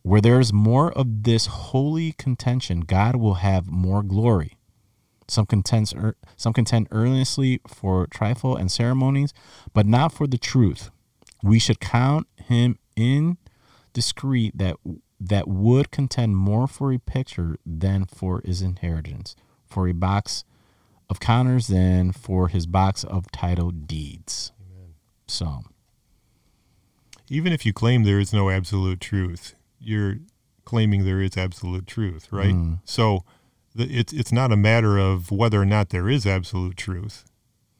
[0.04, 4.58] where there is more of this holy contention, God will have more glory.
[5.28, 9.34] Some contends, ear- some contend earnestly for trifle and ceremonies,
[9.74, 10.90] but not for the truth.
[11.42, 14.76] We should count him indiscreet that
[15.30, 20.44] that would contend more for a picture than for his inheritance, for a box
[21.10, 24.52] of counters than for his box of title deeds.
[25.28, 25.64] So,
[27.30, 30.18] Even if you claim there is no absolute truth, you're
[30.66, 32.54] claiming there is absolute truth, right?
[32.54, 32.80] Mm.
[32.84, 33.24] So
[33.76, 37.26] the, it's it's not a matter of whether or not there is absolute truth.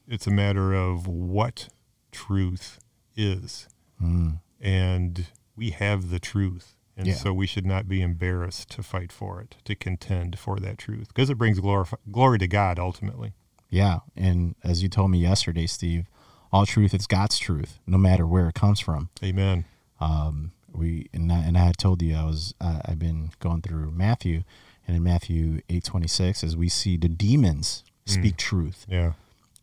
[0.08, 1.68] It's a matter of what
[2.12, 2.78] truth
[3.16, 3.68] is,
[4.02, 5.26] mm, and
[5.56, 7.14] we have the truth, and Yeah.
[7.14, 11.08] so we should not be embarrassed to fight for it, to contend for that truth,
[11.08, 13.32] because it brings glory glory to God ultimately.
[13.70, 16.06] Yeah, and as you told me yesterday, Steve,
[16.52, 19.08] all truth is God's truth, no matter where it comes from.
[19.22, 19.64] Amen.
[20.00, 23.62] Um, we and I, and I had told you I was uh, I've been going
[23.62, 24.42] through Matthew,
[24.86, 29.14] and in Matthew eight twenty six, as we see the demons speak truth, Yeah.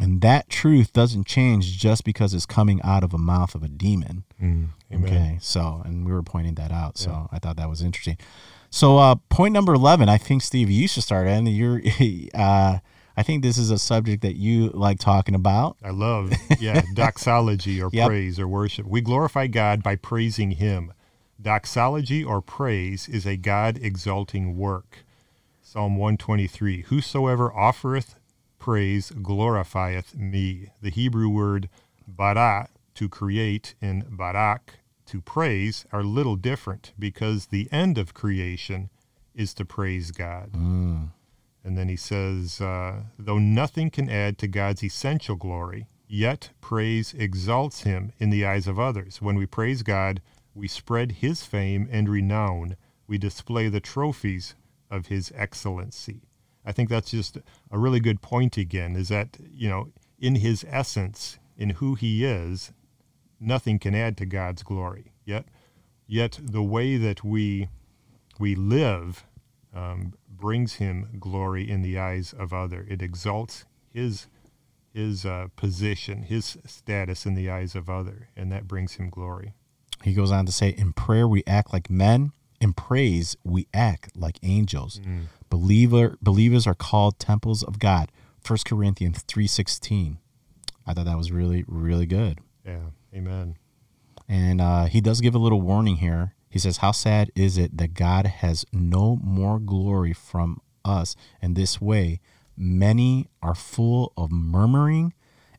[0.02, 3.68] And that truth doesn't change just because it's coming out of a mouth of a
[3.70, 4.24] demon.
[4.42, 4.68] Mm.
[4.94, 8.18] Okay, so and we were pointing that out, so I thought that was interesting.
[8.70, 11.82] So uh, point number eleven, I think Steve, you should start, and you're.
[12.34, 12.80] Uh,
[13.18, 15.76] I think this is a subject that you like talking about.
[15.84, 18.08] I love, yeah, doxology or Yep.
[18.08, 18.88] praise or worship.
[18.88, 20.94] We glorify God by praising Him.
[21.40, 25.00] Doxology or praise is a God exalting work.
[25.62, 28.16] Psalm 123 Whosoever offereth
[28.62, 30.69] praise glorifieth me.
[30.84, 31.67] The Hebrew word
[32.08, 34.76] bara, to create, and barak,
[35.08, 38.91] to praise, are little different because the end of creation
[39.34, 40.52] is to praise God.
[41.63, 47.15] And then he says, uh, though nothing can add to God's essential glory, yet praise
[47.17, 49.24] exalts him in the eyes of others.
[49.24, 50.21] When we praise God,
[50.54, 52.76] we spread his fame and renown.
[53.08, 54.54] We display the trophies
[54.92, 56.21] of his excellency.
[56.66, 57.38] I think that's just
[57.72, 59.90] a really good point again, is that, you know,
[60.20, 62.72] in his essence, in who he is,
[63.40, 65.12] nothing can add to God's glory.
[65.26, 65.46] Yet,
[66.08, 67.68] yet the way that we
[68.40, 69.26] we live
[69.74, 72.86] um, brings him glory in the eyes of other.
[72.90, 74.28] It exalts his
[74.94, 79.54] his uh, position, his status in the eyes of other, and that brings him glory.
[80.04, 84.16] He goes on to say, In prayer we act like men, in praise we act
[84.16, 85.02] like angels.
[85.50, 88.12] Believer believers are called temples of God.
[88.48, 90.18] 1 Corinthians three sixteen.
[90.88, 92.40] I thought that was really, really good.
[92.66, 92.80] Yeah,
[93.14, 93.58] amen.
[94.28, 96.34] And uh, he does give a little warning here.
[96.50, 101.54] He says, How sad is it that God has no more glory from us in
[101.54, 102.20] this way?
[102.58, 105.14] Many are full of murmuring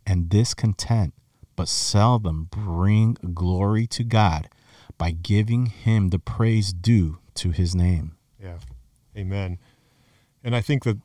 [0.07, 1.15] and discontent,
[1.57, 4.49] but seldom bring glory to God
[5.03, 8.13] by giving him the praise due to his name.
[8.41, 8.59] Yeah.
[9.17, 9.59] Amen.
[10.45, 10.97] And I think that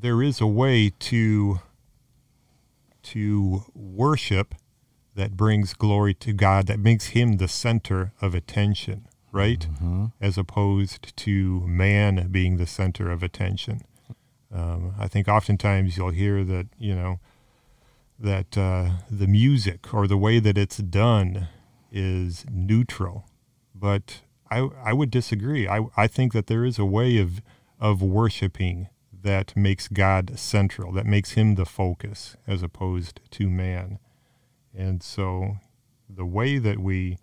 [0.00, 1.60] there is a way to
[3.02, 4.54] to worship
[5.16, 9.66] that brings glory to God, that makes him the center of attention, right?
[9.70, 10.06] Mm-hmm.
[10.18, 13.82] As opposed to man being the center of attention.
[14.50, 17.20] Um, I think oftentimes you'll hear that, you know,
[18.18, 21.48] that uh, the music or the way that it's done
[21.90, 23.26] is neutral.
[23.74, 25.68] But I, I would disagree.
[25.68, 27.42] I, I think that there is a way of,
[27.80, 28.88] of worshiping
[29.22, 33.98] that makes God central, that makes him the focus as opposed to man.
[34.74, 35.56] And so
[36.08, 37.18] the way that we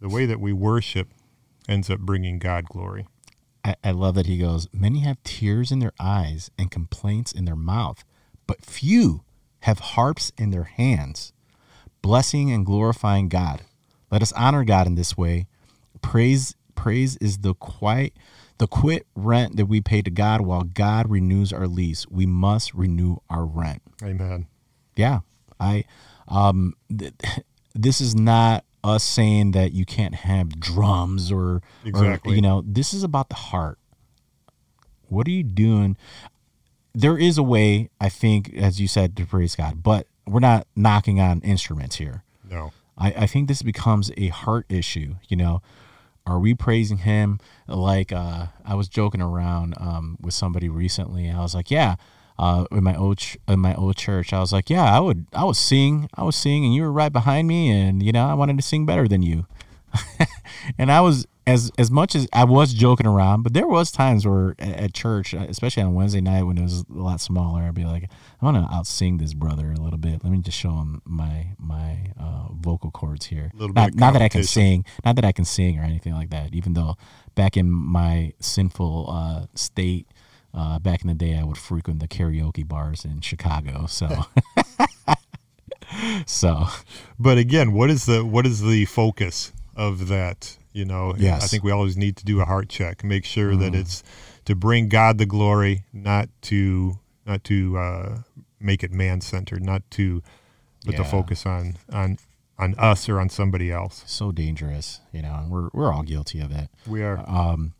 [0.00, 1.08] the way that we worship
[1.68, 3.06] ends up bringing God glory.
[3.64, 7.44] I, I love that he goes, Many have tears in their eyes and complaints in
[7.44, 8.04] their mouth,
[8.46, 9.24] but few
[9.60, 11.32] have harps in their hands,
[12.02, 13.62] blessing and glorifying God.
[14.10, 15.46] Let us honor God in this way.
[16.02, 18.12] Praise praise is the quiet
[18.58, 22.06] the quit rent that we pay to God while God renews our lease.
[22.08, 23.82] We must renew our rent.
[24.02, 24.46] Amen.
[24.94, 25.20] Yeah.
[25.60, 25.84] I
[26.28, 27.12] um th-
[27.74, 32.32] this is not us saying that you can't have drums or, Exactly.
[32.32, 33.78] or you know, this is about the heart.
[35.08, 35.96] What are you doing?
[36.94, 40.66] There is a way, I think, as you said, to praise God, but we're not
[40.74, 42.22] knocking on instruments here.
[42.48, 42.72] No.
[42.98, 45.16] I, I think this becomes a heart issue.
[45.28, 45.62] You know,
[46.26, 47.38] are we praising him?
[47.68, 51.30] Like uh, I was joking around um, with somebody recently.
[51.30, 51.96] I was like, yeah,
[52.38, 55.26] uh, in my old ch- in my old church, I was like, yeah, I would
[55.32, 58.26] I was sing, I was sing, and you were right behind me, and you know,
[58.26, 59.46] I wanted to sing better than you.
[60.78, 64.26] and I was as as much as I was joking around, but there was times
[64.26, 67.62] where at, at church, uh, especially on Wednesday night when it was a lot smaller,
[67.62, 70.24] I'd be like, I want to outsing this brother a little bit.
[70.24, 73.50] Let me just show him my my uh, vocal cords here.
[73.54, 76.30] Little Not, not that I can sing, not that I can sing or anything like
[76.30, 76.52] that.
[76.52, 76.96] Even though
[77.34, 80.08] back in my sinful uh, state,
[80.52, 83.86] uh, back in the day, I would frequent the karaoke bars in Chicago.
[83.86, 84.08] So,
[86.26, 86.66] so
[87.18, 90.58] But again, what is the what is the focus of that?
[90.76, 91.42] You know, Yes.
[91.42, 94.02] I think we always need to do a heart check, make sure that it's
[94.44, 98.18] to bring God the glory, not to not to uh,
[98.60, 100.22] make it man centered, not to
[100.84, 101.10] put the Yeah.
[101.10, 102.18] focus on on
[102.58, 104.02] on us or on somebody else.
[104.06, 106.68] so dangerous, you know, and we're we're all guilty of it.
[106.86, 107.72] We are um,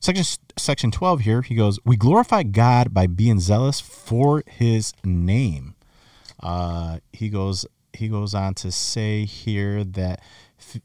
[0.00, 0.24] section
[0.56, 5.74] section 12 here he goes we glorify god by being zealous for his name
[6.40, 10.20] uh, he goes he goes on to say here that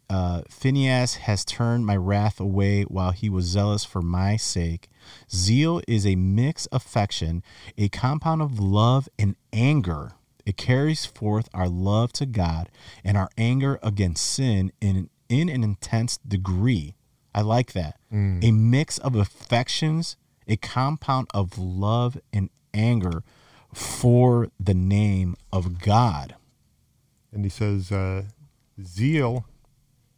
[0.09, 4.89] uh, Phineas has turned my wrath away while he was zealous for my sake.
[5.31, 7.43] Zeal is a mixed affection,
[7.77, 10.13] a compound of love and anger.
[10.45, 12.69] It carries forth our love to God
[13.03, 16.95] and our anger against sin in, in an intense degree.
[17.33, 17.97] I like that.
[18.43, 20.17] A mix of affections,
[20.47, 23.23] a compound of love and anger
[23.73, 26.35] for the name of God.
[27.31, 28.23] and he says uh,
[28.83, 29.45] zeal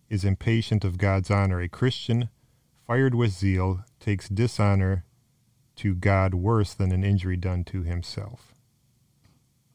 [0.09, 1.59] is impatient of God's honor.
[1.59, 2.29] A Christian
[2.85, 5.05] fired with zeal takes dishonor
[5.77, 8.53] to God worse than an injury done to himself.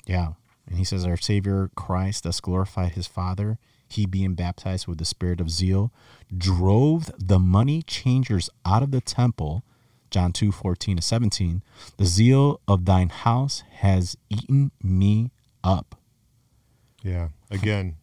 [0.06, 0.32] Yeah.
[0.66, 3.58] And he says, Our Savior Christ, thus glorified his Father,
[3.88, 5.92] he being baptized with the spirit of zeal,
[6.36, 9.64] drove the money changers out of the temple.
[10.10, 11.62] John 2 14 to 17.
[11.96, 15.30] The zeal of thine house has eaten me
[15.62, 15.96] up.
[17.02, 17.28] Yeah.
[17.50, 17.96] Again,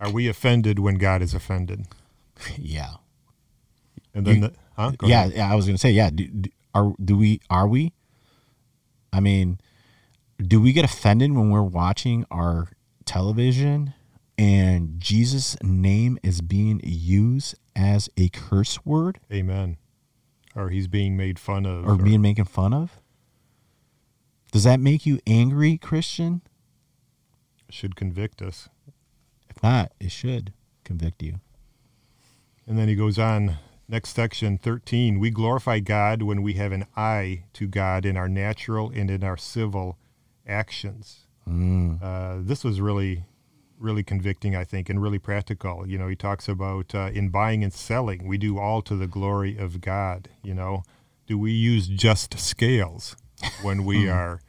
[0.00, 1.86] are we offended when God is offended?
[2.56, 2.94] yeah.
[4.14, 4.92] And then, You- the, huh?
[4.96, 5.32] Go yeah, ahead.
[5.34, 6.10] yeah, I was gonna say, yeah.
[6.10, 7.40] Do, do, are do we?
[7.50, 7.92] Are we?
[9.12, 9.58] I mean,
[10.40, 12.68] do we get offended when we're watching our
[13.04, 13.94] television
[14.36, 19.78] and Jesus' name is being used as a curse word Amen.
[20.54, 21.86] Or he's being made fun of.
[21.88, 23.00] or being making fun of?
[24.52, 26.42] Does that make you angry, Christian?
[27.70, 28.68] should convict us.
[29.58, 30.52] If not, it should
[30.84, 31.40] convict you.
[32.64, 33.56] And then he goes on,
[33.88, 35.18] next section 13.
[35.18, 39.24] We glorify God when we have an eye to God in our natural and in
[39.24, 39.98] our civil
[40.46, 41.26] actions.
[41.48, 42.00] Mm.
[42.00, 43.24] Uh, this was really,
[43.80, 45.88] really convicting, I think, and really practical.
[45.88, 49.08] You know, he talks about uh, in buying and selling, we do all to the
[49.08, 50.28] glory of God.
[50.40, 50.84] You know,
[51.26, 53.16] do we use just scales
[53.62, 54.40] when we are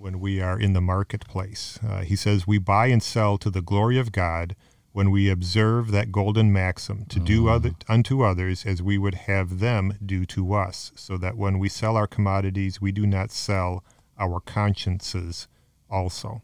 [0.00, 1.78] when we are in the marketplace?
[1.86, 4.56] Uh, he says we buy and sell to the glory of God
[4.92, 9.60] when we observe that golden maxim to do other, unto others as we would have
[9.60, 13.84] them do to us, so that when we sell our commodities, we do not sell
[14.18, 15.46] our consciences
[15.88, 16.42] also.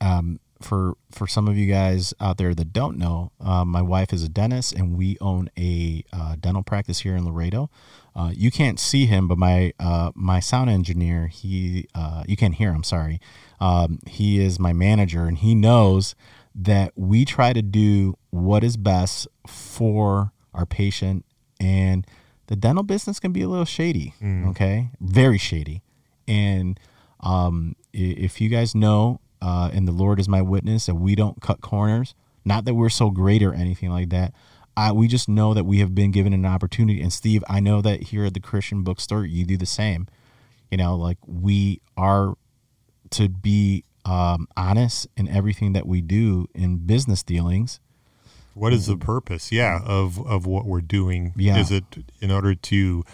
[0.00, 4.12] Um, for for some of you guys out there that don't know, uh, my wife
[4.12, 7.70] is a dentist, and we own a uh, dental practice here in Laredo.
[8.16, 12.54] Uh, you can't see him, but my uh, my sound engineer, he uh, you can't
[12.54, 12.84] hear him.
[12.84, 13.20] Sorry,
[13.60, 16.14] um, he is my manager, and he knows
[16.54, 21.24] that we try to do what is best for our patient,
[21.58, 22.06] and
[22.46, 24.14] the dental business can be a little shady.
[24.50, 25.82] Okay, very shady,
[26.28, 26.78] and
[27.20, 31.40] um, if you guys know, uh, and the Lord is my witness, that we don't
[31.40, 32.14] cut corners.
[32.44, 34.34] Not that we're so great or anything like that.
[34.76, 37.00] I, we just know that we have been given an opportunity.
[37.00, 40.08] And Steve, I know that here at the Christian bookstore, you do the same.
[40.70, 42.34] You know, like we are
[43.10, 47.78] to be um, honest in everything that we do in business dealings.
[48.54, 49.50] What is the purpose?
[49.52, 51.32] Yeah, of of what we're doing.
[51.36, 51.58] Yeah.
[51.58, 51.84] Is it
[52.20, 53.04] in order to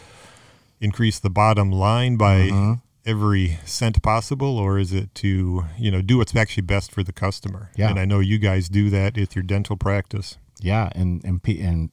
[0.81, 2.73] increase the bottom line by Mm-hmm.
[3.07, 7.13] every cent possible, or is it to you know do what's actually best for the
[7.13, 7.71] customer?
[7.77, 7.91] Yeah.
[7.91, 10.37] And I know you guys do that with your dental practice.
[10.61, 11.91] Yeah, and and and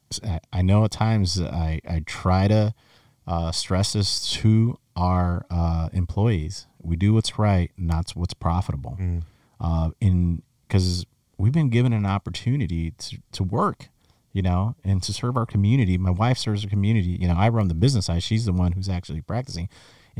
[0.53, 2.73] I- know at times I I try to
[3.25, 6.67] uh, stress this to our uh, employees.
[6.81, 8.97] We do what's right, not what's profitable.
[9.59, 11.05] Uh, in because
[11.37, 13.89] we've been given an opportunity to to work,
[14.33, 15.97] you know, and to serve our community.
[15.97, 17.17] My wife serves the community.
[17.19, 18.23] You know, I run the business side.
[18.23, 19.69] She's the one who's actually practicing.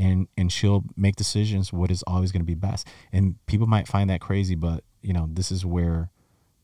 [0.00, 3.88] And, and she'll make decisions what is always going to be best and people might
[3.88, 6.10] find that crazy but you know this is where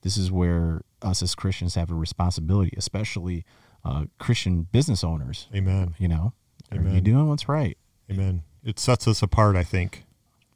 [0.02, 3.44] this is where us as Christians have a responsibility, especially
[3.84, 5.48] uh, Christian business owners.
[5.54, 5.94] Amen.
[5.98, 6.32] You know,
[6.72, 7.76] are you doing what's right?
[8.10, 8.42] Amen.
[8.64, 10.04] It sets us apart, I think.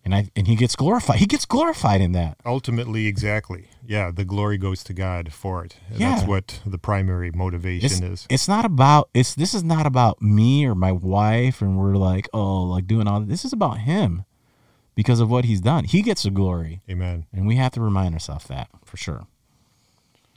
[0.05, 1.19] And I and he gets glorified.
[1.19, 2.39] He gets glorified in that.
[2.47, 3.69] Ultimately, exactly.
[3.87, 5.77] Yeah, the glory goes to God for it.
[5.91, 6.15] And Yeah.
[6.15, 8.27] That's what the primary motivation It's, is.
[8.31, 12.27] it's not about it's this is not about me or my wife and we're like
[12.33, 14.25] oh like doing all this is about him
[14.95, 15.85] because of what he's done.
[15.85, 17.27] He gets the glory, Amen.
[17.33, 19.27] and we have to remind ourselves that for sure.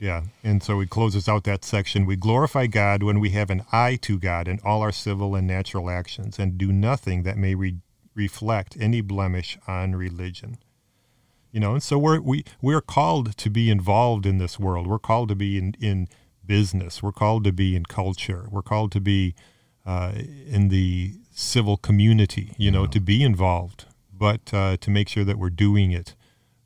[0.02, 0.24] Yeah.
[0.44, 2.08] And so he closes out that section.
[2.08, 5.46] We glorify God when we have an eye to God in all our civil and
[5.46, 7.78] natural actions and do nothing that may re-
[8.16, 10.58] reflect any blemish on religion.
[11.52, 14.88] You know, and so we're, we, we're called to be involved in this world.
[14.88, 16.08] We're called to be in, in
[16.44, 17.04] business.
[17.04, 18.48] We're called to be in culture.
[18.50, 19.36] We're called to be
[19.86, 20.14] uh,
[20.48, 25.38] in the civil community, you know, to be involved, but uh, to make sure that
[25.38, 26.16] we're doing it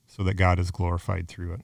[0.07, 1.61] so that God is glorified through it.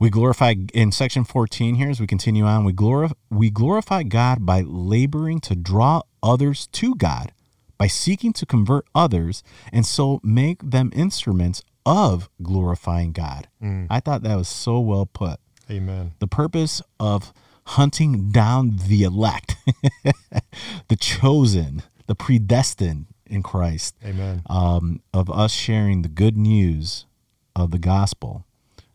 [0.00, 2.64] We glorify in section 14 here as we continue on.
[2.64, 7.32] We glorify we glorify God by laboring to draw others to God,
[7.78, 9.42] by seeking to convert others
[9.72, 13.48] and so make them instruments of glorifying God.
[13.90, 15.40] I thought that was so well put.
[15.70, 16.12] Amen.
[16.20, 17.32] The purpose of
[17.66, 19.56] hunting down the elect,
[20.88, 24.42] the chosen, the predestined in Christ Amen.
[24.48, 27.04] um, of us sharing the good news
[27.54, 28.46] of the gospel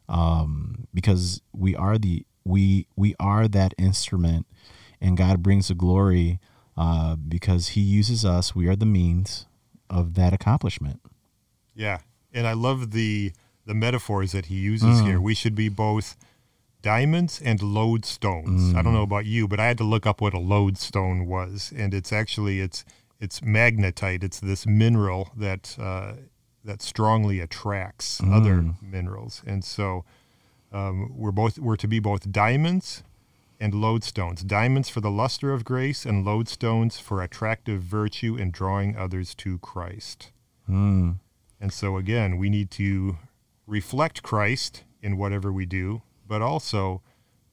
[0.09, 4.45] um, because we are the we we are that instrument
[4.99, 6.39] and god brings the glory
[6.77, 9.45] uh, because he uses us we are the means
[9.89, 10.99] of that accomplishment
[11.75, 11.99] Yeah,
[12.33, 13.31] and I love the
[13.65, 15.19] the metaphors that he uses here.
[15.21, 16.17] We should be both
[16.81, 18.75] diamonds and lodestones.
[18.75, 21.71] I don't know about you, but I had to look up what a lodestone was,
[21.75, 22.83] and it's actually it's
[23.19, 24.23] it's magnetite.
[24.23, 26.13] It's this mineral that uh,
[26.63, 30.05] that strongly attracts other minerals, and so
[30.71, 33.03] um, we're both we're to be both diamonds
[33.59, 34.45] and lodestones.
[34.45, 39.57] Diamonds for the luster of grace, and lodestones for attractive virtue and drawing others to
[39.59, 40.31] Christ.
[40.69, 41.15] mm.
[41.61, 43.17] And so, again, we need to
[43.67, 47.01] reflect Christ in whatever we do, but also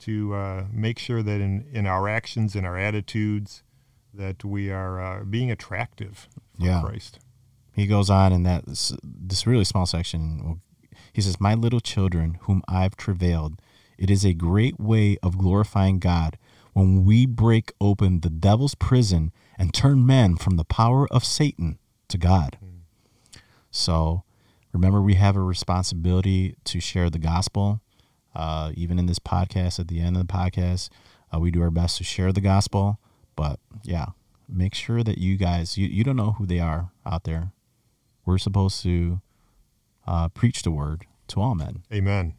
[0.00, 3.62] to uh, make sure that in, in our actions and our attitudes
[4.12, 6.80] that we are uh, being attractive for Yeah.
[6.80, 7.20] Christ.
[7.72, 10.60] He goes on in that this, this really small section.
[11.12, 13.60] He says my little children whom i've travailed
[13.98, 16.38] it is a great way of glorifying god
[16.72, 21.78] when we break open the devil's prison and turn men from the power of satan
[22.08, 22.58] to god.
[23.70, 24.24] So
[24.72, 27.80] remember we have a responsibility to share the gospel
[28.34, 30.88] uh, even in this podcast at the end of the podcast
[31.34, 32.98] uh, we do our best to share the gospel.
[33.36, 34.06] But yeah
[34.48, 37.52] make sure that you guys you, you don't know who they are out there
[38.30, 39.20] we're supposed to
[40.06, 42.34] uh, preach the word to all men Amen.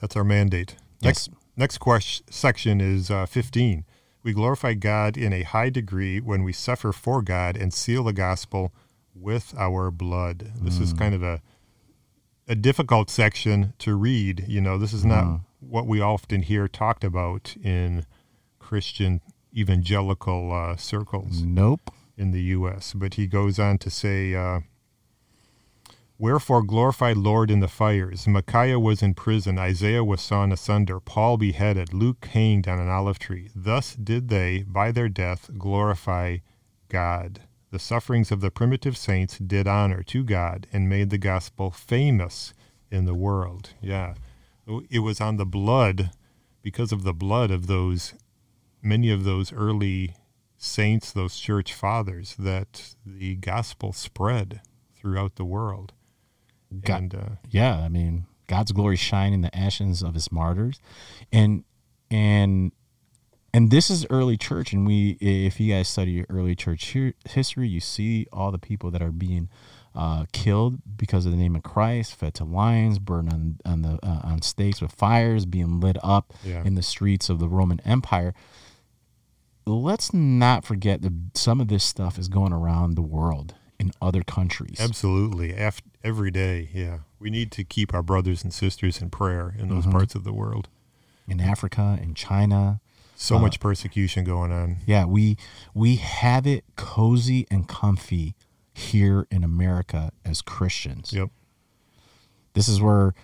[0.00, 0.76] That's our mandate.
[1.02, 3.84] Next, next question, section is uh, 15.
[4.22, 8.12] We glorify God in a high degree when we suffer for God and seal the
[8.12, 8.72] gospel
[9.14, 10.52] with our blood.
[10.60, 11.40] This is kind of a
[12.48, 14.44] a difficult section to read.
[14.48, 15.40] You know, this is not Mhm.
[15.60, 18.04] what we often hear talked about in
[18.58, 19.20] Christian
[19.56, 21.90] evangelical uh, circles Nope.
[22.16, 22.92] In the U.S.
[22.94, 24.60] But he goes on to say, uh,
[26.18, 28.28] Wherefore glorified Lord in the fires.
[28.28, 29.58] Micaiah was in prison.
[29.58, 31.00] Isaiah was sawn asunder.
[31.00, 31.92] Paul beheaded.
[31.92, 33.50] Luke hanged on an olive tree.
[33.56, 36.38] Thus did they, by their death, glorify
[36.88, 37.40] God.
[37.72, 42.54] The sufferings of the primitive saints did honor to God and made the gospel famous
[42.90, 43.70] in the world.
[43.80, 44.14] Yeah.
[44.90, 46.10] It was on the blood,
[46.62, 48.14] because of the blood of those,
[48.80, 50.14] many of those early
[50.62, 54.60] saints, those church fathers, that the gospel spread
[54.94, 55.92] throughout the world.
[56.84, 60.80] God- and uh, yeah i mean god's glory shine in the ashes of his martyrs
[61.30, 61.64] and
[62.10, 62.72] and
[63.52, 66.96] and this is early church and we if you guys study early church
[67.28, 69.50] history you see all the people that are being
[69.94, 73.98] uh, killed because of the name of christ fed to lions burned on on the
[74.02, 76.64] uh, on stakes with fires being lit up Yeah.
[76.64, 78.32] in the streets of the roman empire
[79.66, 84.22] let's not forget that some of this stuff is going around the world in other
[84.22, 85.52] countries absolutely,
[86.04, 89.86] every day, yeah, we need to keep our brothers and sisters in prayer in those
[89.86, 89.92] Mhm.
[89.92, 90.68] parts of the world.
[91.28, 92.80] in africa in china
[93.14, 94.78] So Uh, much persecution going on.
[94.86, 95.36] Yeah, we
[95.74, 98.34] we have it cozy and comfy
[98.74, 101.12] here in America as Christians.
[101.12, 101.30] Yep.
[102.54, 103.14] This is where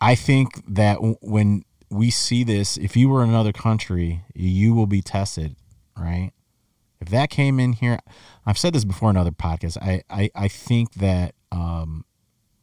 [0.00, 1.64] I think that when
[1.94, 5.56] we see this, if you were in another country, you will be tested,
[5.96, 6.30] right?
[7.00, 7.98] If that came in here,
[8.46, 9.76] I've said this before in other podcasts.
[9.80, 12.04] I I, I think that um,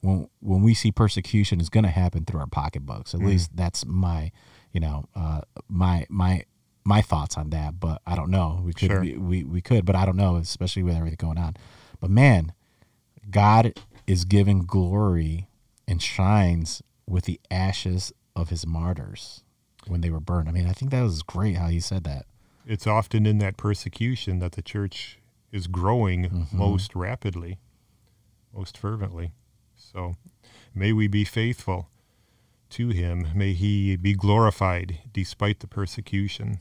[0.01, 3.13] when when we see persecution, is going to happen through our pocketbooks.
[3.13, 3.27] At Mm.
[3.27, 4.32] least that's my,
[4.73, 6.43] you know, uh, my my
[6.84, 7.79] my thoughts on that.
[7.79, 8.61] But I don't know.
[8.63, 9.01] We could Sure.
[9.01, 11.55] we, we we could, but I don't know, especially with everything going on.
[11.99, 12.53] But man,
[13.29, 13.73] God
[14.07, 15.47] is giving glory
[15.88, 18.11] and shines with the ashes
[18.41, 19.43] of his martyrs
[19.87, 20.49] when they were burned.
[20.49, 22.25] I mean, I think that was great how he said that.
[22.65, 25.19] It's often in that persecution that the church
[25.51, 26.53] is growing Mhm.
[26.53, 27.59] most rapidly,
[28.53, 29.31] most fervently.
[29.75, 30.15] So
[30.73, 31.89] may we be faithful
[32.71, 33.27] to him.
[33.35, 36.59] May he be glorified despite the persecution.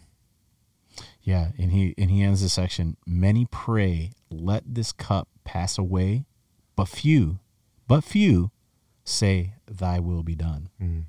[1.23, 2.97] Yeah, and he and he ends the section.
[3.07, 6.25] Many pray, let this cup pass away,
[6.75, 7.39] but few,
[7.87, 8.51] but few,
[9.05, 10.69] say, Thy will be done.
[10.81, 11.05] Mm.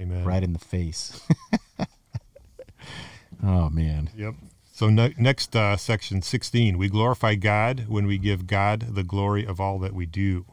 [0.00, 0.24] Amen.
[0.24, 1.20] Right in the face.
[3.44, 4.10] oh man.
[4.16, 4.34] Yep.
[4.72, 9.46] So ne- next uh, section 16, we glorify God when we give God the glory
[9.46, 10.46] of all that we do.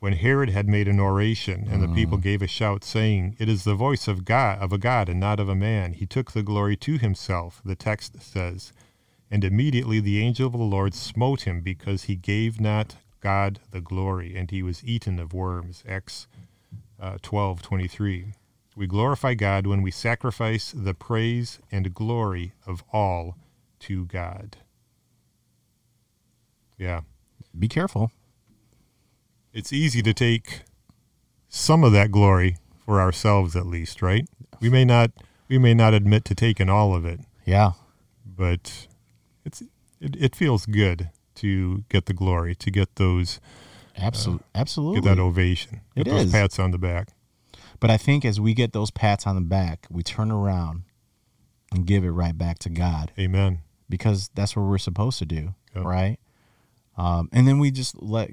[0.00, 3.64] When Herod had made an oration and the people gave a shout saying, "It is
[3.64, 6.42] the voice of God of a god and not of a man," he took the
[6.42, 7.62] glory to himself.
[7.64, 8.72] The text says,
[9.30, 13.80] "And immediately the angel of the Lord smote him because he gave not God the
[13.80, 16.26] glory, and he was eaten of worms." Acts
[17.00, 18.32] uh, 12:23.
[18.76, 23.36] We glorify God when we sacrifice the praise and glory of all
[23.80, 24.58] to God.
[26.78, 27.00] Yeah.
[27.58, 28.12] Be careful.
[29.52, 30.62] It's easy to take
[31.48, 34.28] some of that glory for ourselves at least, right?
[34.60, 35.10] We may not
[35.48, 37.72] we may not admit to taking all of it, Yeah.
[38.26, 38.86] but
[39.44, 39.62] it's
[40.00, 43.40] it, it feels good to get the glory, to get those
[43.96, 44.44] Absolutely.
[44.54, 45.00] Absolutely.
[45.00, 46.32] get that ovation, get It those is.
[46.32, 47.08] pats on the back.
[47.80, 50.82] But I think as we get those pats on the back, we turn around
[51.72, 53.58] and give it right back to God Amen.
[53.88, 55.84] because that's what we're supposed to do, Yep.
[55.84, 56.18] right?
[56.96, 58.30] Um, and then we just let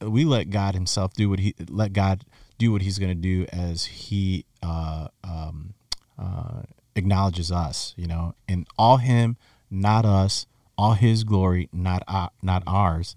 [0.00, 2.24] we let God Himself do what He let God
[2.58, 5.74] do what He's going to do as He uh, um,
[6.18, 6.62] uh,
[6.94, 9.36] acknowledges us, you know, and all Him,
[9.70, 10.46] not us,
[10.78, 13.16] all His glory, not uh, not ours.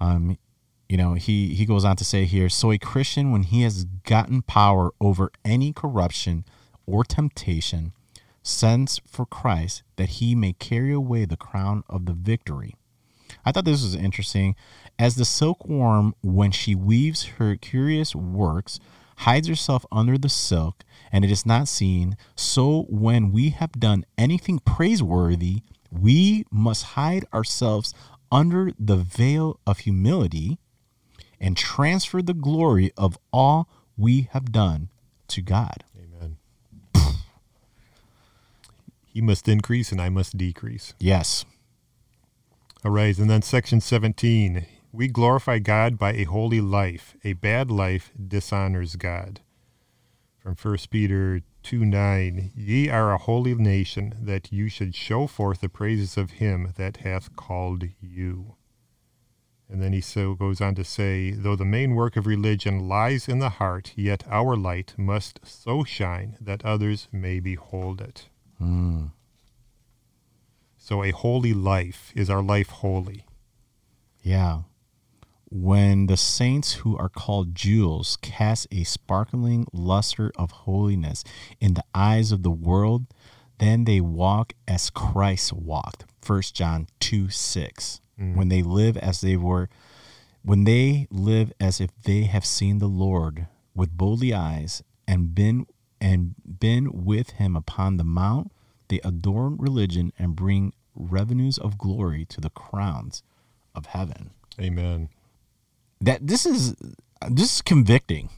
[0.00, 0.38] Um,
[0.94, 3.84] you know, he he goes on to say here, so a Christian when he has
[4.04, 6.44] gotten power over any corruption
[6.86, 7.92] or temptation,
[8.44, 12.76] sends for Christ that he may carry away the crown of the victory.
[13.44, 14.54] I thought this was interesting.
[14.96, 18.78] As the silkworm, when she weaves her curious works,
[19.16, 24.06] hides herself under the silk, and it is not seen, so when we have done
[24.16, 27.94] anything praiseworthy, we must hide ourselves
[28.30, 30.60] under the veil of humility
[31.44, 33.68] and transfer the glory of all
[33.98, 34.88] we have done
[35.28, 35.84] to God.
[35.94, 36.38] Amen.
[39.04, 40.94] he must increase and I must decrease.
[40.98, 41.44] Yes.
[42.82, 44.64] All right, and then section 17.
[44.90, 47.14] We glorify God by a holy life.
[47.24, 49.40] A bad life dishonors God.
[50.38, 52.52] From 1 Peter 2 9.
[52.56, 56.98] Ye are a holy nation, that you should show forth the praises of him that
[56.98, 58.53] hath called you.
[59.68, 63.28] And then he so goes on to say, though the main work of religion lies
[63.28, 68.28] in the heart, yet our light must so shine that others may behold it.
[68.60, 69.10] Mm.
[70.76, 73.24] So a holy life is our life holy.
[74.20, 74.62] Yeah.
[75.50, 81.24] When the saints who are called jewels cast a sparkling luster of holiness
[81.60, 83.06] in the eyes of the world,
[83.58, 86.04] then they walk as Christ walked.
[86.26, 88.00] 1 John 2 6.
[88.20, 88.36] Mm.
[88.36, 89.68] When they live as they were,
[90.42, 95.66] when they live as if they have seen the Lord with boldly eyes and been
[96.00, 98.52] and been with him upon the mount,
[98.88, 103.22] they adorn religion and bring revenues of glory to the crowns
[103.74, 104.30] of heaven.
[104.60, 105.08] Amen.
[106.00, 106.74] That this is
[107.28, 108.28] this is convicting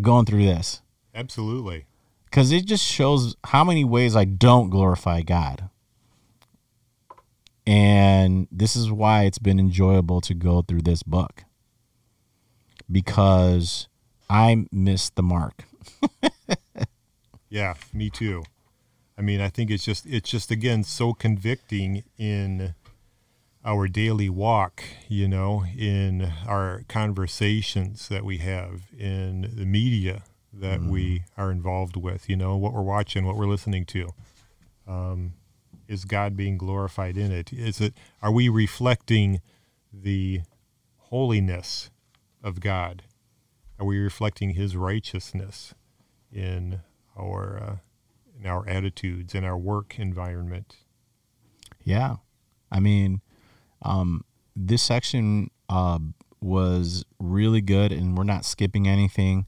[0.00, 0.82] going through this
[1.14, 1.86] Absolutely.
[2.26, 5.68] because it just shows how many ways I don't glorify God.
[7.70, 11.44] And this is why it's been enjoyable to go through this book
[12.90, 13.86] because
[14.28, 15.64] I missed the mark.
[17.48, 18.44] Yeah, me too.
[19.18, 22.74] I mean, I think it's just it's just again so convicting in
[23.64, 30.82] our daily walk, you know, in our conversations that we have, in the media that
[30.82, 34.08] we are involved with, you know, what we're watching, what we're listening to.
[34.88, 35.34] Um,
[35.90, 37.52] is God being glorified in it?
[37.52, 39.40] Is it are we reflecting
[39.92, 40.42] the
[40.96, 41.90] holiness
[42.42, 43.02] of God?
[43.78, 45.74] Are we reflecting his righteousness
[46.32, 46.80] in
[47.18, 47.76] our uh,
[48.38, 50.76] in our attitudes in our work environment?
[51.82, 52.16] Yeah.
[52.70, 53.20] I mean,
[53.82, 54.24] um,
[54.54, 55.98] this section uh,
[56.40, 59.46] was really good, and we're not skipping anything.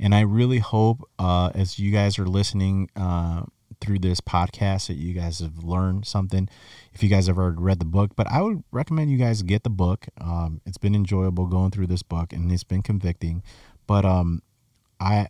[0.00, 3.42] And I really hope, uh, as you guys are listening uh,
[3.82, 6.48] through this podcast, that you guys have learned something.
[6.92, 9.64] If you guys have already read the book, but I would recommend you guys get
[9.64, 10.06] the book.
[10.20, 13.42] Um, it's been enjoyable going through this book, and it's been convicting.
[13.86, 14.42] But um,
[15.00, 15.28] I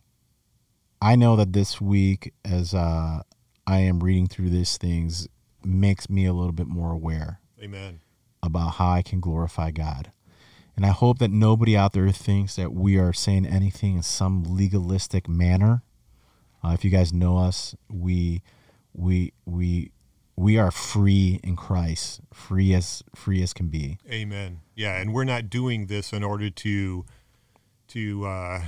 [1.01, 3.23] I know that this week, as uh,
[3.67, 5.27] I am reading through these things,
[5.63, 7.99] makes me a little bit more aware Amen.
[8.41, 10.11] about how I can glorify God.
[10.75, 14.43] And I hope that nobody out there thinks that we are saying anything in some
[14.43, 15.83] legalistic manner.
[16.63, 18.41] Uh, if you guys know us, we
[18.93, 19.91] we we
[20.35, 23.97] we are free in Christ, free as free as can be.
[24.09, 24.61] Amen.
[24.75, 27.05] Yeah, and we're not doing this in order to
[27.89, 28.61] to uh,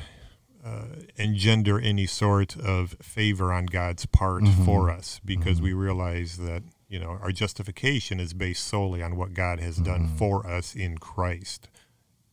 [0.63, 0.85] uh,
[1.15, 4.65] engender any sort of favor on God's part Mhm.
[4.65, 5.63] for us, because Mhm.
[5.63, 10.09] we realize that you know our justification is based solely on what God has done
[10.09, 10.17] Mhm.
[10.17, 11.69] for us in Christ.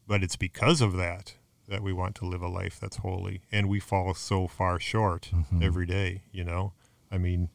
[0.06, 1.34] But it's because of that
[1.72, 5.30] that we want to live a life that's holy, and we fall so far short
[5.32, 5.62] Mhm.
[5.62, 6.22] every day.
[6.30, 6.72] You know,
[7.10, 7.48] I mean,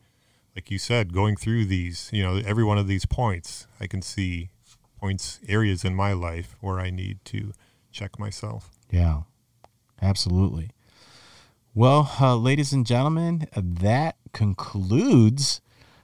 [0.55, 4.01] like you said, going through these, you know, every one of these points, I can
[4.01, 4.49] see
[4.99, 7.53] points, areas in my life where I need to
[7.91, 8.71] check myself.
[8.91, 9.21] Yeah,
[10.01, 10.71] absolutely.
[11.75, 15.61] Well, uh, ladies and gentlemen, that concludes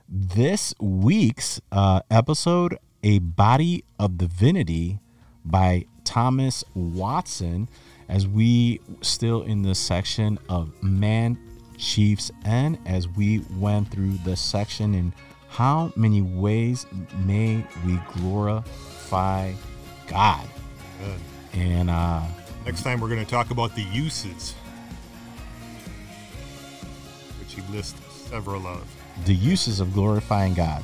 [0.07, 4.99] this week's uh, episode, A Body of Divinity
[5.43, 7.69] by Thomas Watson,
[8.13, 11.39] as we still in the section of Man's
[11.79, 15.11] Chief End as we went through the section in
[15.49, 16.85] how many ways
[17.25, 19.51] may we glorify
[20.07, 20.47] God.
[20.99, 21.59] Good.
[21.59, 22.21] And uh,
[22.67, 24.53] Next time, we're going to talk about the uses,
[27.39, 27.99] which he lists
[28.29, 28.87] several of.
[29.25, 30.83] the uses of glorifying God.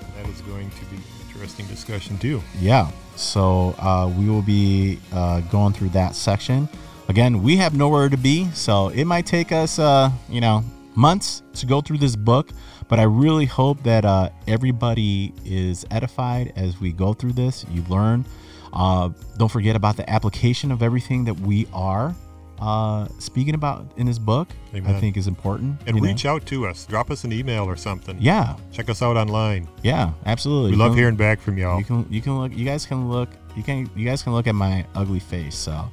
[0.00, 0.98] And that is going to be
[1.42, 2.40] interesting discussion, too.
[2.60, 2.88] Yeah.
[3.16, 6.68] So uh, we will be uh, going through that section.
[7.08, 10.62] Again, we have nowhere to be, so it might take us, uh, you know,
[10.94, 12.50] months to go through this book.
[12.88, 17.66] But I really hope that uh, everybody is edified as we go through this.
[17.68, 18.24] You learn.
[18.72, 22.14] Uh, don't forget about the application of everything that we are
[22.62, 24.48] uh, speaking about in this book.
[24.72, 25.80] I think is important.
[25.86, 26.08] And you know?
[26.08, 26.86] reach out to us.
[26.86, 28.16] Drop us an email or something.
[28.20, 29.66] Yeah, Check us out online.
[29.82, 30.70] yeah, absolutely.
[30.70, 31.78] We love Come- hearing back from y'all.
[31.78, 34.46] You can you can look you guys can look you can you guys can look
[34.46, 35.56] at my ugly face.
[35.56, 35.90] So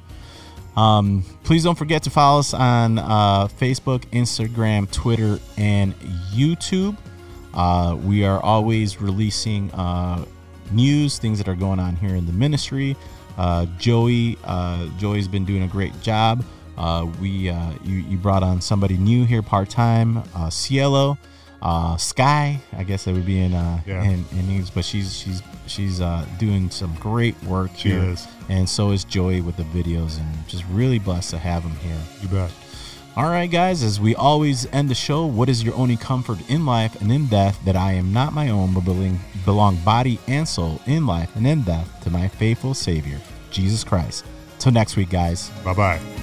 [0.76, 5.92] um please don't forget to follow us on uh Facebook, Instagram, Twitter, and
[6.32, 6.96] YouTube.
[7.52, 10.24] Uh we are always releasing uh
[10.70, 12.96] news, things that are going on here in the ministry.
[13.36, 16.44] Uh Joey uh Joey's been doing a great job.
[16.80, 21.18] Uh we uh you, you brought on somebody new here part-time, uh Cielo
[21.62, 24.02] uh sky i guess that would be in uh Yeah.
[24.02, 28.26] in, in English, but she's she's she's uh doing some great work She here is.
[28.48, 32.00] and so is joey with the videos and just really blessed to have him here
[32.22, 32.50] You bet.
[33.14, 36.64] all right guys as we always end the show what is your only comfort in
[36.64, 40.48] life and in death that i am not my own but beling- belong body and
[40.48, 43.20] soul in life and in death to my faithful Savior,
[43.50, 44.24] Jesus Christ.
[44.58, 45.50] Till next week, guys.
[45.62, 46.19] Bye bye.